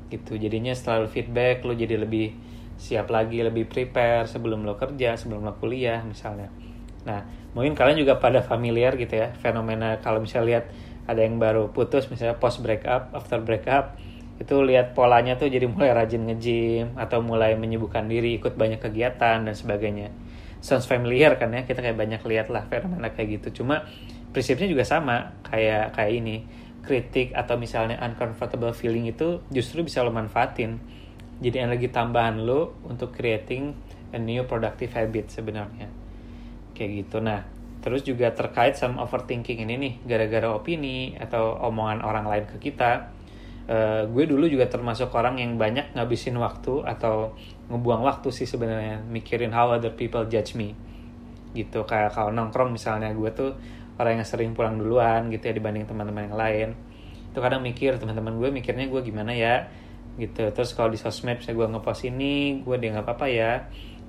gitu. 0.09 0.41
Jadinya 0.41 0.73
setelah 0.73 1.05
lo 1.05 1.09
feedback 1.13 1.61
lo 1.65 1.77
jadi 1.77 2.01
lebih 2.01 2.33
siap 2.79 3.11
lagi 3.11 3.43
lebih 3.43 3.67
prepare 3.67 4.31
sebelum 4.31 4.63
lo 4.63 4.79
kerja 4.79 5.19
sebelum 5.19 5.43
lo 5.43 5.59
kuliah 5.59 5.99
misalnya 6.07 6.47
nah 7.09 7.25
mungkin 7.57 7.73
kalian 7.73 8.05
juga 8.05 8.21
pada 8.21 8.45
familiar 8.45 8.93
gitu 9.01 9.17
ya 9.17 9.33
fenomena 9.41 9.97
kalau 10.05 10.21
misalnya 10.21 10.61
lihat 10.61 10.65
ada 11.09 11.25
yang 11.25 11.41
baru 11.41 11.73
putus 11.73 12.13
misalnya 12.13 12.37
post 12.37 12.61
breakup 12.61 13.09
after 13.17 13.41
breakup 13.41 13.97
itu 14.39 14.55
lihat 14.63 14.95
polanya 14.95 15.35
tuh 15.35 15.51
jadi 15.51 15.67
mulai 15.67 15.91
rajin 15.91 16.23
nge-gym 16.31 16.95
atau 16.95 17.19
mulai 17.19 17.59
menyibukkan 17.59 18.07
diri 18.07 18.39
ikut 18.39 18.55
banyak 18.55 18.79
kegiatan 18.79 19.43
dan 19.43 19.55
sebagainya. 19.55 20.15
Sounds 20.63 20.87
familiar 20.87 21.35
kan 21.43 21.51
ya 21.51 21.67
kita 21.67 21.83
kayak 21.83 21.99
banyak 21.99 22.23
lihat 22.23 22.47
lah 22.47 22.63
fenomena 22.71 23.11
kayak 23.11 23.43
gitu. 23.43 23.63
Cuma 23.63 23.83
prinsipnya 24.31 24.71
juga 24.71 24.87
sama 24.87 25.35
kayak 25.43 25.91
kayak 25.99 26.13
ini. 26.15 26.37
Kritik 26.87 27.35
atau 27.35 27.59
misalnya 27.59 27.99
uncomfortable 27.99 28.71
feeling 28.71 29.11
itu 29.11 29.43
justru 29.51 29.83
bisa 29.83 30.07
lo 30.07 30.15
manfaatin. 30.15 30.79
Jadi 31.43 31.59
energi 31.59 31.91
tambahan 31.91 32.39
lo 32.39 32.79
untuk 32.87 33.11
creating 33.11 33.75
a 34.15 34.23
new 34.23 34.47
productive 34.47 34.95
habit 34.95 35.35
sebenarnya 35.35 36.08
kayak 36.79 36.93
gitu. 37.05 37.19
Nah 37.19 37.43
terus 37.83 38.07
juga 38.07 38.31
terkait 38.31 38.79
sama 38.79 39.03
overthinking 39.03 39.63
ini 39.67 39.75
nih 39.79 39.93
gara-gara 40.07 40.51
opini 40.51 41.15
atau 41.19 41.59
omongan 41.63 42.03
orang 42.03 42.27
lain 42.27 42.45
ke 42.47 42.71
kita 42.71 43.19
uh, 43.69 44.03
gue 44.09 44.25
dulu 44.25 44.49
juga 44.49 44.67
termasuk 44.67 45.13
orang 45.15 45.39
yang 45.39 45.61
banyak 45.61 45.93
ngabisin 45.95 46.35
waktu 46.41 46.83
atau 46.89 47.37
ngebuang 47.69 48.03
waktu 48.03 48.29
sih 48.33 48.49
sebenarnya 48.49 49.05
mikirin 49.05 49.53
how 49.53 49.71
other 49.71 49.93
people 49.93 50.25
judge 50.27 50.57
me. 50.57 50.73
Gitu 51.53 51.85
kayak 51.85 52.17
kalau 52.17 52.33
nongkrong 52.33 52.73
misalnya 52.73 53.13
gue 53.13 53.31
tuh 53.31 53.53
orang 54.01 54.23
yang 54.23 54.27
sering 54.27 54.51
pulang 54.57 54.81
duluan 54.81 55.29
gitu 55.29 55.53
ya 55.53 55.55
dibanding 55.55 55.85
teman-teman 55.85 56.33
yang 56.33 56.39
lain. 56.39 56.69
Itu 57.29 57.39
kadang 57.45 57.61
mikir 57.61 58.01
teman-teman 58.01 58.41
gue 58.41 58.49
mikirnya 58.51 58.89
gue 58.89 59.01
gimana 59.05 59.37
ya 59.37 59.69
gitu. 60.17 60.51
Terus 60.51 60.73
kalau 60.75 60.91
di 60.91 60.99
sosmed 60.99 61.39
misalnya 61.39 61.57
gue 61.61 61.67
ngepost 61.77 62.03
ini 62.09 62.65
gue 62.65 62.77
dia 62.81 62.91
nggak 62.97 63.07
apa-apa 63.07 63.27
ya 63.29 63.53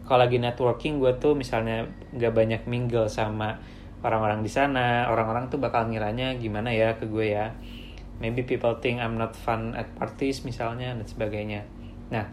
kalau 0.10 0.26
lagi 0.26 0.42
networking 0.42 0.98
gue 0.98 1.14
tuh 1.22 1.38
misalnya 1.38 1.86
nggak 2.18 2.34
banyak 2.34 2.62
mingle 2.66 3.06
sama 3.06 3.62
orang-orang 4.02 4.42
di 4.42 4.50
sana 4.50 5.06
orang-orang 5.06 5.54
tuh 5.54 5.62
bakal 5.62 5.86
ngiranya 5.86 6.34
gimana 6.42 6.74
ya 6.74 6.98
ke 6.98 7.06
gue 7.06 7.38
ya. 7.38 7.54
Maybe 8.18 8.44
people 8.44 8.82
think 8.82 8.98
I'm 9.00 9.16
not 9.22 9.38
fun 9.38 9.78
at 9.78 9.94
parties 9.94 10.42
misalnya 10.42 10.98
dan 10.98 11.06
sebagainya. 11.06 11.62
Nah 12.10 12.26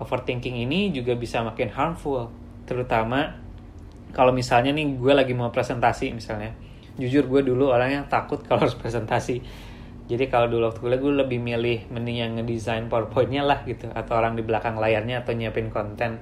overthinking 0.00 0.64
ini 0.64 0.96
juga 0.96 1.12
bisa 1.12 1.44
makin 1.44 1.68
harmful 1.68 2.32
terutama 2.64 3.36
kalau 4.16 4.32
misalnya 4.32 4.72
nih 4.72 4.96
gue 4.96 5.12
lagi 5.12 5.36
mau 5.36 5.52
presentasi 5.52 6.16
misalnya. 6.16 6.56
Jujur 6.96 7.28
gue 7.28 7.44
dulu 7.44 7.68
orang 7.68 8.00
yang 8.00 8.06
takut 8.08 8.40
kalau 8.48 8.64
harus 8.64 8.80
presentasi. 8.80 9.44
Jadi 10.08 10.26
kalau 10.26 10.48
dulu 10.50 10.72
waktu 10.72 10.80
kuliah 10.82 10.98
gue 10.98 11.12
lebih 11.22 11.38
milih 11.38 11.78
mending 11.92 12.16
yang 12.16 12.32
ngedesain 12.40 12.88
powerpointnya 12.90 13.46
lah 13.46 13.62
gitu 13.68 13.92
atau 13.92 14.18
orang 14.18 14.34
di 14.34 14.42
belakang 14.42 14.80
layarnya 14.80 15.22
atau 15.22 15.36
nyiapin 15.36 15.70
konten 15.70 16.18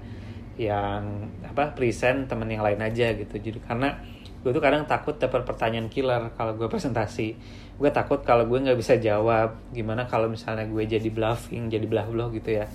yang 0.58 1.30
apa 1.46 1.72
present 1.72 2.26
temen 2.26 2.50
yang 2.50 2.66
lain 2.66 2.82
aja 2.82 3.14
gitu. 3.14 3.38
Jadi 3.38 3.62
karena 3.62 3.94
gue 4.42 4.50
tuh 4.50 4.62
kadang 4.62 4.84
takut 4.90 5.14
dapat 5.14 5.46
pertanyaan 5.46 5.86
killer 5.86 6.34
kalau 6.34 6.58
gue 6.58 6.66
presentasi. 6.66 7.38
Gue 7.78 7.90
takut 7.94 8.18
kalau 8.26 8.44
gue 8.50 8.58
nggak 8.58 8.76
bisa 8.76 8.98
jawab. 8.98 9.54
Gimana 9.70 10.10
kalau 10.10 10.26
misalnya 10.26 10.66
gue 10.66 10.82
jadi 10.82 11.08
bluffing 11.08 11.70
jadi 11.70 11.86
belah 11.86 12.10
belah 12.10 12.28
gitu 12.34 12.58
ya. 12.58 12.66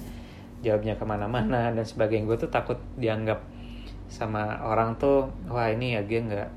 Jawabnya 0.63 0.95
ke 0.95 1.03
mana-mana 1.03 1.75
dan 1.75 1.83
sebagainya. 1.83 2.23
Gue 2.23 2.39
tuh 2.39 2.47
takut 2.47 2.79
dianggap 2.95 3.43
sama 4.07 4.63
orang 4.63 4.95
tuh 4.95 5.27
wah 5.51 5.67
ini 5.67 5.99
ya 5.99 6.01
dia 6.07 6.23
nggak 6.23 6.49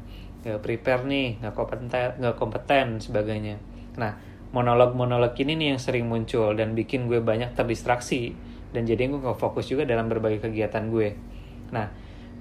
nggak 0.47 0.61
prepare 0.63 1.03
nih 1.09 1.43
nggak 1.43 1.55
kompeten 1.59 1.91
nggak 2.23 2.37
kompeten 2.39 2.87
sebagainya. 3.03 3.59
Nah 3.99 4.15
monolog-monolog 4.55 5.35
ini 5.43 5.59
nih 5.59 5.67
yang 5.75 5.81
sering 5.83 6.07
muncul 6.07 6.55
dan 6.55 6.79
bikin 6.79 7.11
gue 7.11 7.19
banyak 7.19 7.59
terdistraksi 7.59 8.31
dan 8.77 8.85
jadi 8.85 9.09
gue 9.09 9.17
nggak 9.25 9.41
fokus 9.41 9.73
juga 9.73 9.89
dalam 9.89 10.05
berbagai 10.13 10.45
kegiatan 10.45 10.85
gue. 10.93 11.17
Nah 11.73 11.89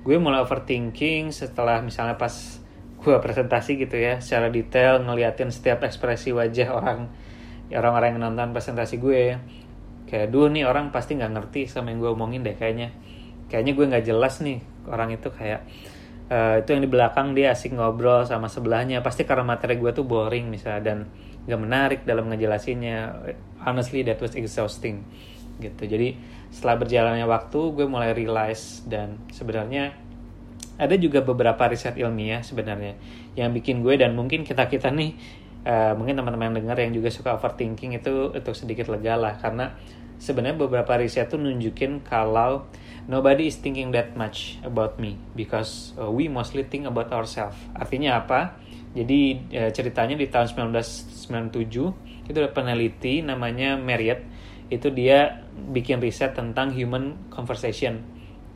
gue 0.04 0.16
mulai 0.20 0.44
overthinking 0.44 1.32
setelah 1.32 1.80
misalnya 1.80 2.20
pas 2.20 2.60
gue 3.00 3.16
presentasi 3.24 3.80
gitu 3.80 3.96
ya 3.96 4.20
secara 4.20 4.52
detail 4.52 5.00
ngeliatin 5.00 5.48
setiap 5.48 5.88
ekspresi 5.88 6.36
wajah 6.36 6.76
orang 6.76 7.08
orang-orang 7.72 8.20
yang 8.20 8.22
nonton 8.28 8.52
presentasi 8.52 9.00
gue. 9.00 9.40
Kayak 10.12 10.28
duh 10.36 10.52
nih 10.52 10.68
orang 10.68 10.92
pasti 10.92 11.16
nggak 11.16 11.32
ngerti 11.40 11.72
sama 11.72 11.96
yang 11.96 12.04
gue 12.04 12.12
omongin 12.12 12.44
deh 12.44 12.60
kayaknya. 12.60 12.92
Kayaknya 13.48 13.72
gue 13.72 13.86
nggak 13.96 14.06
jelas 14.12 14.44
nih 14.44 14.60
orang 14.92 15.16
itu 15.16 15.32
kayak 15.32 15.64
uh, 16.28 16.60
itu 16.60 16.70
yang 16.76 16.84
di 16.84 16.92
belakang 16.92 17.32
dia 17.32 17.56
asik 17.56 17.72
ngobrol 17.80 18.28
sama 18.28 18.52
sebelahnya. 18.52 19.00
Pasti 19.00 19.24
karena 19.24 19.48
materi 19.48 19.80
gue 19.80 19.96
tuh 19.96 20.04
boring 20.04 20.52
misalnya 20.52 20.84
dan 20.84 20.98
gak 21.48 21.62
menarik 21.64 22.00
dalam 22.04 22.28
ngejelasinnya. 22.28 23.24
Honestly 23.64 24.04
that 24.04 24.20
was 24.20 24.36
exhausting 24.36 25.02
gitu 25.60 25.88
jadi 25.88 26.16
setelah 26.52 26.84
berjalannya 26.84 27.28
waktu 27.28 27.60
gue 27.76 27.86
mulai 27.88 28.12
realize 28.12 28.84
dan 28.88 29.20
sebenarnya 29.32 29.96
ada 30.76 30.96
juga 31.00 31.24
beberapa 31.24 31.72
riset 31.72 31.96
ilmiah 31.96 32.44
sebenarnya 32.44 33.00
yang 33.40 33.56
bikin 33.56 33.80
gue 33.80 33.96
dan 33.96 34.16
mungkin 34.16 34.44
kita 34.44 34.68
kita 34.68 34.92
nih 34.92 35.16
uh, 35.64 35.94
mungkin 35.96 36.20
teman-teman 36.20 36.52
yang 36.52 36.58
dengar 36.64 36.78
yang 36.80 36.92
juga 36.92 37.10
suka 37.12 37.36
overthinking 37.36 37.96
itu 37.96 38.32
untuk 38.36 38.56
sedikit 38.56 38.92
lega 38.92 39.16
lah 39.16 39.40
karena 39.40 39.76
sebenarnya 40.20 40.58
beberapa 40.60 40.96
riset 40.96 41.32
tuh 41.32 41.40
nunjukin 41.40 42.04
kalau 42.04 42.68
nobody 43.06 43.48
is 43.50 43.60
thinking 43.60 43.92
that 43.92 44.16
much 44.16 44.58
about 44.64 44.98
me 44.98 45.20
because 45.36 45.94
uh, 46.00 46.10
we 46.10 46.32
mostly 46.32 46.64
think 46.64 46.88
about 46.88 47.12
ourselves. 47.12 47.58
Artinya 47.76 48.24
apa? 48.24 48.58
Jadi 48.96 49.52
uh, 49.52 49.70
ceritanya 49.76 50.16
di 50.16 50.28
tahun 50.32 50.72
1997 50.72 52.32
itu 52.32 52.38
ada 52.42 52.50
peneliti 52.50 53.22
namanya 53.22 53.78
Marriott 53.78 54.24
itu 54.74 54.90
dia 54.90 55.46
bikin 55.54 56.02
riset 56.02 56.34
tentang 56.34 56.74
human 56.74 57.18
conversation 57.30 58.02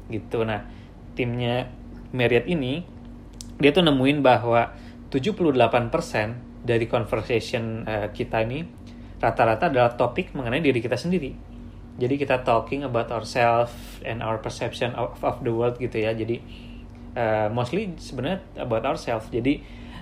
gitu. 0.09 0.41
Nah, 0.41 0.65
timnya 1.13 1.69
Marriott 2.09 2.49
ini 2.49 2.81
dia 3.61 3.69
tuh 3.69 3.85
nemuin 3.85 4.23
bahwa 4.25 4.73
78% 5.13 6.65
dari 6.65 6.85
conversation 6.89 7.85
uh, 7.85 8.07
kita 8.13 8.45
ini 8.45 8.65
rata-rata 9.19 9.67
adalah 9.67 9.93
topik 9.99 10.33
mengenai 10.33 10.63
diri 10.63 10.79
kita 10.79 10.95
sendiri. 10.95 11.35
Jadi 11.99 12.15
kita 12.15 12.47
talking 12.47 12.87
about 12.87 13.11
ourselves 13.11 13.75
and 14.07 14.23
our 14.23 14.39
perception 14.39 14.95
of, 14.95 15.19
of 15.19 15.43
the 15.43 15.51
world 15.51 15.75
gitu 15.75 15.99
ya. 15.99 16.15
Jadi 16.15 16.39
uh, 17.19 17.51
mostly 17.51 17.91
sebenarnya 17.99 18.39
about 18.55 18.87
ourselves. 18.87 19.27
Jadi 19.27 19.59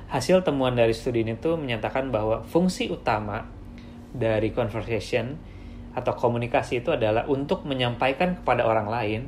hasil 0.07 0.45
temuan 0.45 0.77
dari 0.77 0.93
studi 0.93 1.25
ini 1.25 1.35
tuh 1.35 1.57
menyatakan 1.57 2.13
bahwa 2.13 2.45
fungsi 2.45 2.87
utama 2.93 3.49
dari 4.13 4.53
conversation 4.53 5.35
atau 5.97 6.13
komunikasi 6.13 6.85
itu 6.85 6.93
adalah 6.93 7.25
untuk 7.25 7.65
menyampaikan 7.65 8.37
kepada 8.37 8.61
orang 8.61 8.85
lain 8.85 9.21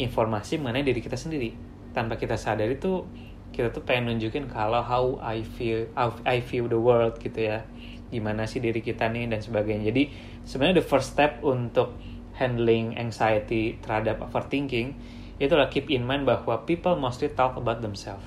informasi 0.00 0.56
mengenai 0.56 0.88
diri 0.88 1.04
kita 1.04 1.20
sendiri. 1.20 1.52
Tanpa 1.92 2.16
kita 2.16 2.40
sadar 2.40 2.72
itu 2.72 3.04
kita 3.52 3.68
tuh 3.72 3.84
pengen 3.84 4.16
nunjukin 4.16 4.48
kalau 4.48 4.80
how 4.80 5.20
I 5.20 5.44
feel 5.44 5.92
how 5.92 6.16
I 6.24 6.40
view 6.40 6.72
the 6.72 6.80
world 6.80 7.20
gitu 7.20 7.52
ya. 7.52 7.68
Gimana 8.08 8.48
sih 8.48 8.64
diri 8.64 8.80
kita 8.80 9.12
nih 9.12 9.28
dan 9.28 9.44
sebagainya. 9.44 9.92
Jadi 9.92 10.08
sebenarnya 10.48 10.80
the 10.80 10.86
first 10.88 11.12
step 11.12 11.44
untuk 11.44 11.92
handling 12.40 12.96
anxiety 12.96 13.76
terhadap 13.84 14.24
overthinking 14.24 14.96
itu 15.36 15.52
adalah 15.52 15.68
keep 15.68 15.92
in 15.92 16.08
mind 16.08 16.24
bahwa 16.24 16.64
people 16.64 16.96
mostly 16.96 17.28
talk 17.28 17.60
about 17.60 17.84
themselves. 17.84 18.24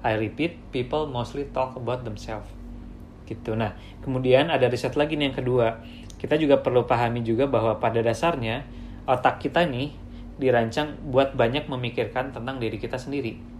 I 0.00 0.16
repeat 0.16 0.56
people 0.72 1.04
mostly 1.04 1.44
talk 1.52 1.76
about 1.76 2.08
themselves. 2.08 2.48
Gitu. 3.28 3.52
Nah 3.52 3.76
kemudian 4.00 4.48
ada 4.48 4.68
riset 4.72 4.96
lagi 4.96 5.20
nih 5.20 5.32
yang 5.32 5.36
kedua 5.36 5.84
kita 6.18 6.34
juga 6.36 6.60
perlu 6.60 6.84
pahami 6.84 7.22
juga 7.22 7.46
bahwa 7.46 7.78
pada 7.78 8.02
dasarnya 8.02 8.66
otak 9.06 9.40
kita 9.42 9.64
nih 9.64 9.94
dirancang 10.38 10.98
buat 11.08 11.34
banyak 11.34 11.66
memikirkan 11.66 12.30
tentang 12.30 12.62
diri 12.62 12.78
kita 12.78 12.98
sendiri 12.98 13.58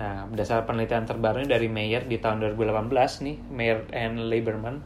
Nah, 0.00 0.24
berdasarkan 0.32 0.64
penelitian 0.64 1.04
terbaru 1.04 1.44
dari 1.44 1.68
Mayer 1.68 2.08
di 2.08 2.16
tahun 2.16 2.40
2018 2.56 2.88
nih, 3.20 3.36
Mayer 3.52 3.84
and 3.92 4.32
Lieberman, 4.32 4.80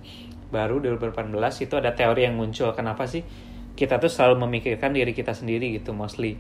baru 0.51 0.83
2018 0.83 1.31
itu 1.63 1.79
ada 1.79 1.95
teori 1.95 2.27
yang 2.27 2.35
muncul. 2.35 2.75
Kenapa 2.75 3.07
sih 3.07 3.23
kita 3.79 4.03
tuh 4.03 4.11
selalu 4.11 4.43
memikirkan 4.51 4.91
diri 4.91 5.15
kita 5.15 5.31
sendiri 5.31 5.71
gitu 5.79 5.95
mostly. 5.95 6.35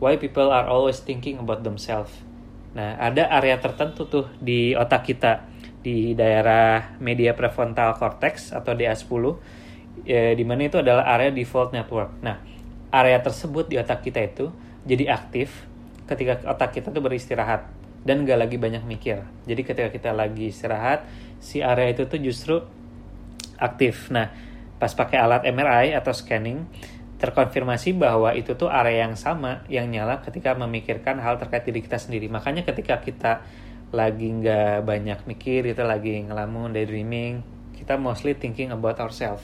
Why 0.00 0.16
people 0.16 0.48
are 0.48 0.64
always 0.64 1.04
thinking 1.04 1.36
about 1.36 1.60
themselves. 1.68 2.08
Nah, 2.72 2.96
ada 2.96 3.28
area 3.28 3.60
tertentu 3.60 4.08
tuh 4.08 4.32
di 4.40 4.72
otak 4.72 5.04
kita 5.04 5.44
di 5.84 6.16
daerah 6.16 6.96
media 7.04 7.36
prefrontal 7.36 7.92
cortex 8.00 8.56
atau 8.56 8.72
DA10 8.72 9.24
ya, 10.04 10.34
di 10.34 10.44
mana 10.44 10.66
itu 10.66 10.78
adalah 10.78 11.06
area 11.06 11.32
default 11.32 11.72
network. 11.72 12.18
Nah, 12.20 12.38
area 12.92 13.18
tersebut 13.22 13.70
di 13.70 13.76
otak 13.80 14.04
kita 14.04 14.20
itu 14.22 14.50
jadi 14.84 15.12
aktif 15.12 15.66
ketika 16.08 16.40
otak 16.48 16.76
kita 16.80 16.88
tuh 16.88 17.04
beristirahat 17.04 17.68
dan 18.06 18.24
gak 18.24 18.40
lagi 18.40 18.56
banyak 18.56 18.82
mikir. 18.88 19.20
Jadi 19.44 19.62
ketika 19.66 19.88
kita 19.92 20.10
lagi 20.16 20.48
istirahat, 20.48 21.04
si 21.42 21.60
area 21.60 21.92
itu 21.92 22.08
tuh 22.08 22.16
justru 22.22 22.56
aktif. 23.60 24.08
Nah, 24.08 24.32
pas 24.78 24.94
pakai 24.94 25.18
alat 25.18 25.42
MRI 25.44 25.92
atau 25.92 26.14
scanning, 26.14 26.64
terkonfirmasi 27.18 27.98
bahwa 27.98 28.30
itu 28.32 28.54
tuh 28.54 28.70
area 28.70 29.04
yang 29.04 29.18
sama 29.18 29.66
yang 29.66 29.90
nyala 29.90 30.22
ketika 30.22 30.54
memikirkan 30.54 31.18
hal 31.18 31.36
terkait 31.36 31.66
diri 31.66 31.82
kita 31.82 31.98
sendiri. 31.98 32.30
Makanya 32.30 32.62
ketika 32.62 33.02
kita 33.02 33.42
lagi 33.90 34.30
nggak 34.30 34.86
banyak 34.86 35.18
mikir, 35.26 35.66
kita 35.66 35.82
lagi 35.82 36.22
ngelamun, 36.22 36.70
daydreaming, 36.70 37.42
kita 37.74 37.98
mostly 37.98 38.38
thinking 38.38 38.70
about 38.70 39.02
ourselves. 39.02 39.42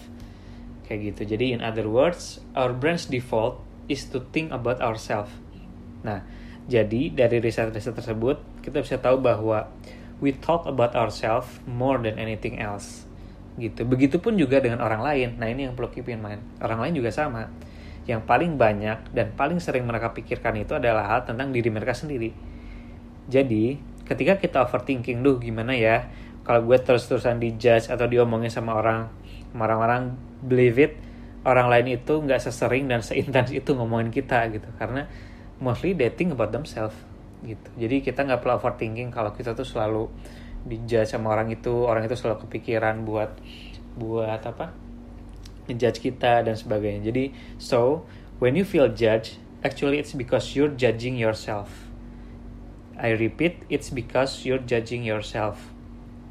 Kayak 0.85 1.15
gitu. 1.15 1.37
Jadi 1.37 1.57
in 1.57 1.61
other 1.65 1.89
words, 1.89 2.45
our 2.53 2.73
brain's 2.77 3.09
default 3.09 3.61
is 3.89 4.05
to 4.09 4.21
think 4.33 4.53
about 4.53 4.81
ourselves. 4.85 5.33
Nah, 6.05 6.21
jadi 6.65 7.13
dari 7.13 7.41
riset-riset 7.41 7.97
tersebut, 7.97 8.41
kita 8.65 8.81
bisa 8.81 8.97
tahu 9.01 9.21
bahwa 9.21 9.69
we 10.25 10.33
talk 10.33 10.65
about 10.65 10.97
ourselves 10.97 11.61
more 11.69 12.01
than 12.01 12.17
anything 12.17 12.57
else 12.57 13.05
gitu. 13.61 13.87
Begitupun 13.87 14.35
juga 14.35 14.59
dengan 14.59 14.83
orang 14.83 15.03
lain. 15.03 15.29
Nah 15.39 15.47
ini 15.47 15.67
yang 15.69 15.75
perlu 15.79 15.91
keep 15.91 16.11
in 16.11 16.23
mind. 16.23 16.43
Orang 16.59 16.83
lain 16.83 16.95
juga 16.95 17.15
sama. 17.15 17.51
Yang 18.05 18.27
paling 18.29 18.61
banyak 18.61 19.15
dan 19.15 19.33
paling 19.33 19.63
sering 19.63 19.87
mereka 19.87 20.13
pikirkan 20.13 20.59
itu 20.61 20.77
adalah 20.77 21.09
hal 21.09 21.21
tentang 21.25 21.55
diri 21.55 21.71
mereka 21.71 21.95
sendiri. 21.97 22.35
Jadi 23.31 23.81
ketika 24.05 24.37
kita 24.37 24.69
overthinking, 24.69 25.25
duh 25.25 25.41
gimana 25.41 25.73
ya 25.73 26.13
kalau 26.45 26.61
gue 26.69 26.77
terus-terusan 26.77 27.41
dijudge 27.41 27.89
atau 27.89 28.05
diomongin 28.05 28.53
sama 28.53 28.77
orang, 28.77 29.09
orang-orang 29.57 30.13
believe 30.43 30.81
it, 30.81 30.93
orang 31.45 31.71
lain 31.71 32.01
itu 32.01 32.15
nggak 32.19 32.41
sesering 32.41 32.91
dan 32.91 33.05
seintens 33.05 33.53
itu 33.55 33.71
ngomongin 33.77 34.11
kita 34.11 34.49
gitu. 34.51 34.67
Karena 34.81 35.07
mostly 35.61 35.95
think 35.95 36.35
about 36.35 36.51
themselves 36.51 36.97
gitu. 37.45 37.69
Jadi 37.77 38.03
kita 38.03 38.25
nggak 38.25 38.41
perlu 38.41 38.59
overthinking 38.59 39.13
kalau 39.13 39.31
kita 39.37 39.53
tuh 39.53 39.69
selalu 39.69 40.11
dijudge 40.65 41.13
sama 41.13 41.37
orang 41.37 41.53
itu 41.53 41.85
orang 41.85 42.09
itu 42.09 42.17
selalu 42.17 42.49
kepikiran 42.49 43.05
buat 43.05 43.37
buat 43.95 44.41
apa 44.41 44.73
ngejudge 45.69 46.01
kita 46.01 46.45
dan 46.45 46.57
sebagainya 46.57 47.13
jadi 47.13 47.25
so 47.61 48.09
when 48.41 48.57
you 48.57 48.65
feel 48.65 48.89
judged 48.89 49.37
actually 49.61 50.01
it's 50.01 50.17
because 50.17 50.57
you're 50.57 50.73
judging 50.73 51.15
yourself 51.21 51.93
I 52.97 53.13
repeat 53.13 53.65
it's 53.69 53.93
because 53.93 54.45
you're 54.49 54.61
judging 54.61 55.05
yourself 55.05 55.61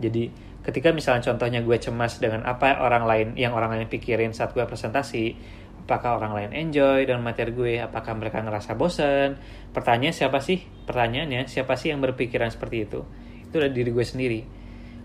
jadi 0.02 0.34
ketika 0.64 0.96
misalnya 0.96 1.28
contohnya 1.28 1.60
gue 1.60 1.78
cemas 1.78 2.18
dengan 2.24 2.48
apa 2.48 2.80
orang 2.80 3.04
lain 3.04 3.28
yang 3.36 3.52
orang 3.52 3.76
lain 3.76 3.92
pikirin 3.92 4.32
saat 4.32 4.56
gue 4.56 4.64
presentasi 4.64 5.36
apakah 5.84 6.16
orang 6.16 6.32
lain 6.32 6.52
enjoy 6.56 7.04
dengan 7.04 7.20
materi 7.20 7.52
gue? 7.52 7.76
Apakah 7.84 8.16
mereka 8.16 8.40
ngerasa 8.40 8.80
bosen? 8.80 9.36
Pertanyaan 9.76 10.16
siapa 10.16 10.40
sih? 10.40 10.64
Pertanyaannya 10.64 11.52
siapa 11.52 11.76
sih 11.76 11.92
yang 11.92 12.00
berpikiran 12.00 12.48
seperti 12.48 12.88
itu? 12.88 13.04
Itu 13.44 13.60
adalah 13.60 13.76
diri 13.76 13.92
gue 13.92 14.06
sendiri. 14.08 14.40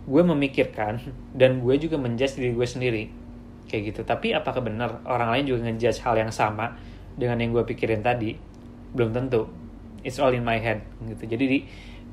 Gue 0.07 0.23
memikirkan 0.23 1.03
dan 1.35 1.59
gue 1.59 1.75
juga 1.83 1.99
menjudge 1.99 2.38
diri 2.38 2.55
gue 2.55 2.69
sendiri. 2.71 3.05
Kayak 3.67 3.83
gitu. 3.93 4.00
Tapi 4.07 4.33
apakah 4.33 4.62
benar 4.62 5.03
orang 5.05 5.35
lain 5.35 5.45
juga 5.50 5.67
ngejudge 5.67 6.00
hal 6.07 6.15
yang 6.15 6.31
sama 6.31 6.79
dengan 7.19 7.43
yang 7.43 7.50
gue 7.59 7.67
pikirin 7.67 8.00
tadi? 8.00 8.38
Belum 8.95 9.11
tentu. 9.11 9.50
It's 10.07 10.23
all 10.23 10.31
in 10.31 10.47
my 10.47 10.62
head 10.62 10.87
gitu. 11.11 11.27
Jadi 11.27 11.45
di, 11.45 11.59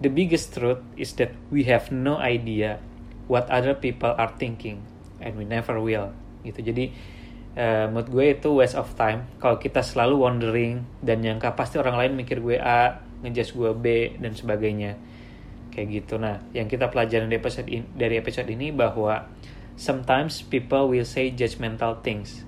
the 0.01 0.09
biggest 0.09 0.57
truth 0.57 0.81
is 0.97 1.13
that 1.21 1.31
we 1.53 1.69
have 1.69 1.93
no 1.93 2.17
idea 2.17 2.81
what 3.25 3.49
other 3.49 3.73
people 3.73 4.13
are 4.15 4.31
thinking 4.37 4.81
and 5.21 5.33
we 5.39 5.45
never 5.47 5.81
will 5.81 6.13
gitu. 6.45 6.61
Jadi 6.61 6.93
uh, 7.57 7.89
menurut 7.89 8.09
gue 8.11 8.25
itu 8.37 8.49
waste 8.53 8.77
of 8.77 8.91
time. 8.93 9.25
Kalau 9.41 9.57
kita 9.57 9.81
selalu 9.81 10.21
wondering 10.21 10.85
dan 11.01 11.25
nyangka 11.25 11.57
pasti 11.57 11.81
orang 11.81 11.97
lain 11.97 12.11
mikir 12.13 12.39
gue 12.43 12.61
A 12.61 13.01
ngejudge 13.25 13.51
gue 13.57 13.71
B 13.73 13.85
dan 14.21 14.37
sebagainya. 14.37 14.99
Kayak 15.73 15.87
gitu. 16.03 16.15
Nah 16.21 16.39
yang 16.53 16.69
kita 16.69 16.87
pelajarin 16.93 17.27
dari 17.27 17.39
episode 17.41 17.67
ini, 17.67 17.85
dari 17.97 18.15
episode 18.21 18.47
ini 18.47 18.69
bahwa 18.69 19.27
sometimes 19.75 20.45
people 20.45 20.87
will 20.87 21.07
say 21.07 21.33
judgmental 21.33 21.99
things 21.99 22.47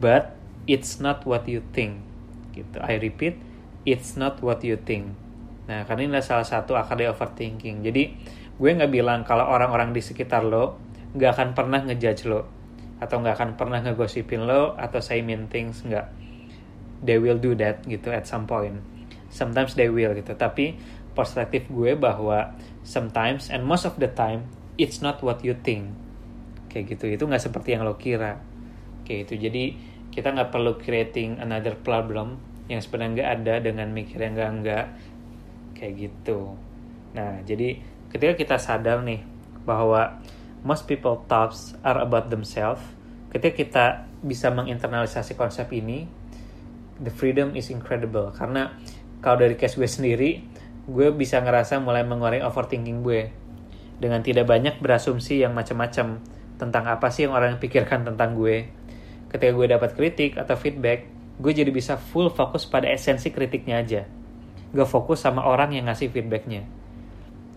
but 0.00 0.32
it's 0.64 1.02
not 1.02 1.24
what 1.28 1.44
you 1.44 1.60
think 1.74 2.00
gitu. 2.56 2.80
I 2.80 2.96
repeat 2.96 3.36
it's 3.84 4.16
not 4.16 4.40
what 4.40 4.64
you 4.64 4.80
think. 4.80 5.12
Nah 5.66 5.84
karena 5.84 6.06
ini 6.06 6.10
adalah 6.16 6.24
salah 6.24 6.48
satu 6.48 6.78
akar 6.78 6.96
dari 6.96 7.10
overthinking. 7.12 7.84
Jadi 7.84 8.04
gue 8.56 8.70
nggak 8.72 8.92
bilang 8.92 9.20
kalau 9.28 9.44
orang-orang 9.52 9.92
di 9.92 10.00
sekitar 10.00 10.40
lo 10.40 10.80
nggak 11.12 11.30
akan 11.36 11.48
pernah 11.52 11.80
ngejudge 11.84 12.24
lo 12.28 12.40
atau 12.96 13.20
nggak 13.20 13.34
akan 13.36 13.50
pernah 13.60 13.84
ngegosipin 13.84 14.48
lo 14.48 14.72
atau 14.76 15.00
say 15.04 15.20
mean 15.20 15.48
things 15.52 15.84
nggak. 15.84 16.08
They 17.04 17.20
will 17.20 17.36
do 17.36 17.52
that 17.60 17.84
gitu 17.84 18.08
at 18.08 18.24
some 18.24 18.48
point. 18.48 18.80
Sometimes 19.28 19.76
they 19.76 19.92
will 19.92 20.16
gitu. 20.16 20.32
Tapi 20.32 20.80
perspektif 21.12 21.68
gue 21.68 21.92
bahwa 21.92 22.56
sometimes 22.80 23.52
and 23.52 23.68
most 23.68 23.84
of 23.84 24.00
the 24.00 24.08
time 24.08 24.48
it's 24.80 25.04
not 25.04 25.20
what 25.20 25.44
you 25.44 25.52
think. 25.60 25.92
Kayak 26.72 26.96
gitu. 26.96 27.12
Itu 27.12 27.28
nggak 27.28 27.44
seperti 27.44 27.76
yang 27.76 27.84
lo 27.84 28.00
kira. 28.00 28.40
Kayak 29.04 29.28
gitu. 29.28 29.48
Jadi 29.48 29.64
kita 30.08 30.32
nggak 30.32 30.48
perlu 30.48 30.80
creating 30.80 31.36
another 31.36 31.76
problem 31.76 32.40
yang 32.72 32.80
sebenarnya 32.80 33.12
nggak 33.12 33.30
ada 33.40 33.54
dengan 33.60 33.92
mikir 33.92 34.16
yang 34.16 34.32
nggak 34.32 34.52
nggak. 34.64 34.86
Kayak 35.76 35.92
gitu. 36.08 36.56
Nah 37.12 37.44
jadi 37.44 37.95
ketika 38.16 38.32
kita 38.32 38.56
sadar 38.56 39.04
nih 39.04 39.20
bahwa 39.68 40.16
most 40.64 40.88
people 40.88 41.20
thoughts 41.28 41.76
are 41.84 42.00
about 42.00 42.32
themselves 42.32 42.80
ketika 43.28 43.52
kita 43.52 43.84
bisa 44.24 44.48
menginternalisasi 44.48 45.36
konsep 45.36 45.68
ini 45.76 46.08
the 46.96 47.12
freedom 47.12 47.52
is 47.52 47.68
incredible 47.68 48.32
karena 48.32 48.72
kalau 49.20 49.44
dari 49.44 49.60
case 49.60 49.76
gue 49.76 49.84
sendiri 49.84 50.40
gue 50.88 51.08
bisa 51.12 51.44
ngerasa 51.44 51.76
mulai 51.76 52.08
mengurangi 52.08 52.40
overthinking 52.40 53.04
gue 53.04 53.28
dengan 54.00 54.20
tidak 54.24 54.48
banyak 54.48 54.80
berasumsi 54.80 55.40
yang 55.44 55.56
macam-macam 55.56 56.20
tentang 56.56 56.84
apa 56.88 57.08
sih 57.12 57.28
yang 57.28 57.36
orang 57.36 57.60
pikirkan 57.60 58.04
tentang 58.04 58.36
gue. 58.36 58.68
Ketika 59.28 59.52
gue 59.52 59.66
dapat 59.68 59.90
kritik 59.96 60.40
atau 60.40 60.56
feedback, 60.56 61.08
gue 61.40 61.52
jadi 61.52 61.68
bisa 61.68 62.00
full 62.00 62.32
fokus 62.32 62.64
pada 62.64 62.88
esensi 62.88 63.32
kritiknya 63.32 63.80
aja. 63.80 64.02
Gak 64.72 64.88
fokus 64.88 65.24
sama 65.24 65.44
orang 65.44 65.76
yang 65.76 65.88
ngasih 65.88 66.12
feedbacknya. 66.12 66.64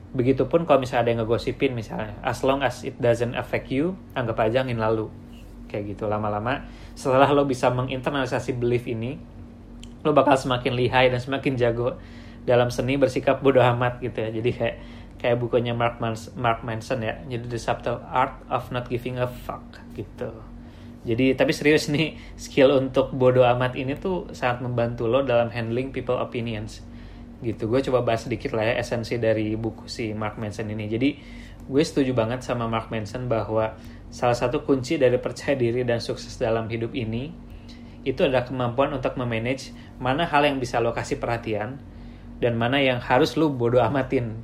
Begitupun 0.10 0.66
kalau 0.66 0.82
misalnya 0.82 1.06
ada 1.06 1.10
yang 1.14 1.20
ngegosipin 1.22 1.78
misalnya, 1.78 2.18
as 2.26 2.42
long 2.42 2.66
as 2.66 2.82
it 2.82 2.98
doesn't 2.98 3.38
affect 3.38 3.70
you, 3.70 3.94
anggap 4.18 4.42
aja 4.42 4.66
angin 4.66 4.82
lalu. 4.82 5.06
Kayak 5.70 5.94
gitu 5.94 6.10
lama-lama, 6.10 6.66
setelah 6.98 7.30
lo 7.30 7.46
bisa 7.46 7.70
menginternalisasi 7.70 8.58
belief 8.58 8.90
ini, 8.90 9.22
lo 10.02 10.10
bakal 10.18 10.34
semakin 10.34 10.74
lihai 10.74 11.14
dan 11.14 11.22
semakin 11.22 11.54
jago 11.54 12.02
dalam 12.42 12.74
seni 12.74 12.98
bersikap 12.98 13.46
bodoh 13.46 13.62
amat 13.62 14.02
gitu 14.02 14.18
ya. 14.18 14.30
Jadi 14.34 14.50
kayak 14.50 14.76
kayak 15.22 15.38
bukunya 15.38 15.78
Mark, 15.78 16.02
Mans 16.02 16.34
Mark 16.34 16.66
Manson 16.66 17.06
ya. 17.06 17.22
Jadi 17.30 17.46
The 17.46 17.60
Subtle 17.62 18.02
Art 18.10 18.42
of 18.50 18.74
Not 18.74 18.90
Giving 18.90 19.22
a 19.22 19.30
Fuck 19.30 19.78
gitu. 19.94 20.34
Jadi 21.06 21.38
tapi 21.38 21.54
serius 21.54 21.86
nih 21.88 22.18
skill 22.34 22.74
untuk 22.76 23.14
bodoh 23.14 23.46
amat 23.46 23.78
ini 23.78 23.94
tuh 23.94 24.34
sangat 24.34 24.66
membantu 24.66 25.06
lo 25.06 25.22
dalam 25.22 25.54
handling 25.54 25.94
people 25.94 26.18
opinions 26.18 26.84
gitu. 27.40 27.72
Gue 27.72 27.80
coba 27.84 28.04
bahas 28.04 28.28
sedikit 28.28 28.56
lah 28.56 28.68
ya 28.68 28.74
esensi 28.80 29.16
dari 29.16 29.56
buku 29.56 29.88
si 29.88 30.12
Mark 30.12 30.36
Manson 30.36 30.68
ini. 30.72 30.86
Jadi 30.88 31.10
gue 31.70 31.84
setuju 31.84 32.12
banget 32.12 32.44
sama 32.44 32.68
Mark 32.68 32.92
Manson 32.92 33.30
bahwa 33.32 33.76
salah 34.10 34.36
satu 34.36 34.66
kunci 34.66 34.98
dari 34.98 35.16
percaya 35.22 35.54
diri 35.54 35.86
dan 35.86 36.02
sukses 36.02 36.36
dalam 36.36 36.66
hidup 36.68 36.92
ini 36.98 37.32
itu 38.08 38.24
adalah 38.24 38.48
kemampuan 38.48 38.96
untuk 38.96 39.20
memanage 39.20 39.76
mana 40.00 40.24
hal 40.26 40.48
yang 40.48 40.58
bisa 40.58 40.80
lo 40.80 40.96
kasih 40.96 41.20
perhatian 41.20 41.78
dan 42.40 42.56
mana 42.56 42.80
yang 42.80 43.04
harus 43.04 43.36
lu 43.36 43.52
bodoh 43.52 43.84
amatin 43.84 44.40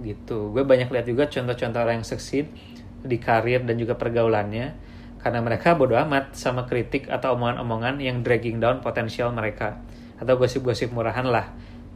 gitu. 0.00 0.50
Gue 0.50 0.64
banyak 0.64 0.90
lihat 0.90 1.06
juga 1.06 1.28
contoh-contoh 1.28 1.80
orang 1.80 2.02
yang 2.02 2.08
succeed 2.08 2.48
di 3.04 3.20
karir 3.20 3.62
dan 3.62 3.76
juga 3.76 3.94
pergaulannya 3.94 4.74
karena 5.20 5.40
mereka 5.40 5.76
bodoh 5.76 5.96
amat 5.96 6.36
sama 6.36 6.68
kritik 6.68 7.08
atau 7.08 7.36
omongan-omongan 7.36 8.00
yang 8.00 8.20
dragging 8.20 8.60
down 8.60 8.80
potensial 8.80 9.32
mereka 9.32 9.80
atau 10.20 10.36
gosip-gosip 10.40 10.92
murahan 10.92 11.24
lah 11.28 11.52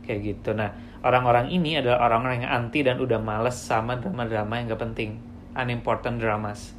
kayak 0.09 0.21
gitu. 0.25 0.57
Nah 0.57 0.73
orang-orang 1.05 1.53
ini 1.53 1.77
adalah 1.77 2.09
orang-orang 2.09 2.49
yang 2.49 2.53
anti 2.65 2.81
dan 2.81 2.97
udah 2.97 3.21
males 3.21 3.61
sama 3.61 4.01
drama-drama 4.01 4.57
yang 4.57 4.73
gak 4.73 4.83
penting. 4.89 5.21
Unimportant 5.53 6.17
dramas. 6.17 6.73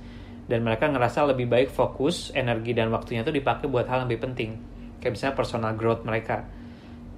Dan 0.50 0.66
mereka 0.66 0.90
ngerasa 0.90 1.30
lebih 1.30 1.46
baik 1.46 1.70
fokus 1.70 2.34
energi 2.34 2.74
dan 2.74 2.90
waktunya 2.90 3.22
tuh 3.22 3.30
dipakai 3.30 3.70
buat 3.70 3.86
hal 3.86 4.02
yang 4.02 4.06
lebih 4.10 4.26
penting. 4.26 4.58
Kayak 4.98 5.14
misalnya 5.14 5.36
personal 5.38 5.74
growth 5.78 6.02
mereka. 6.02 6.42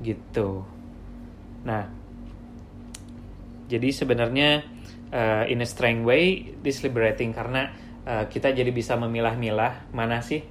Gitu. 0.04 0.68
Nah, 1.64 1.88
jadi 3.72 3.88
sebenarnya 3.96 4.68
uh, 5.16 5.44
in 5.48 5.64
a 5.64 5.68
strange 5.70 6.04
way 6.04 6.52
this 6.60 6.84
liberating. 6.84 7.32
Karena 7.32 7.72
uh, 8.04 8.28
kita 8.28 8.52
jadi 8.52 8.68
bisa 8.68 9.00
memilah-milah. 9.00 9.96
Mana 9.96 10.20
sih 10.20 10.44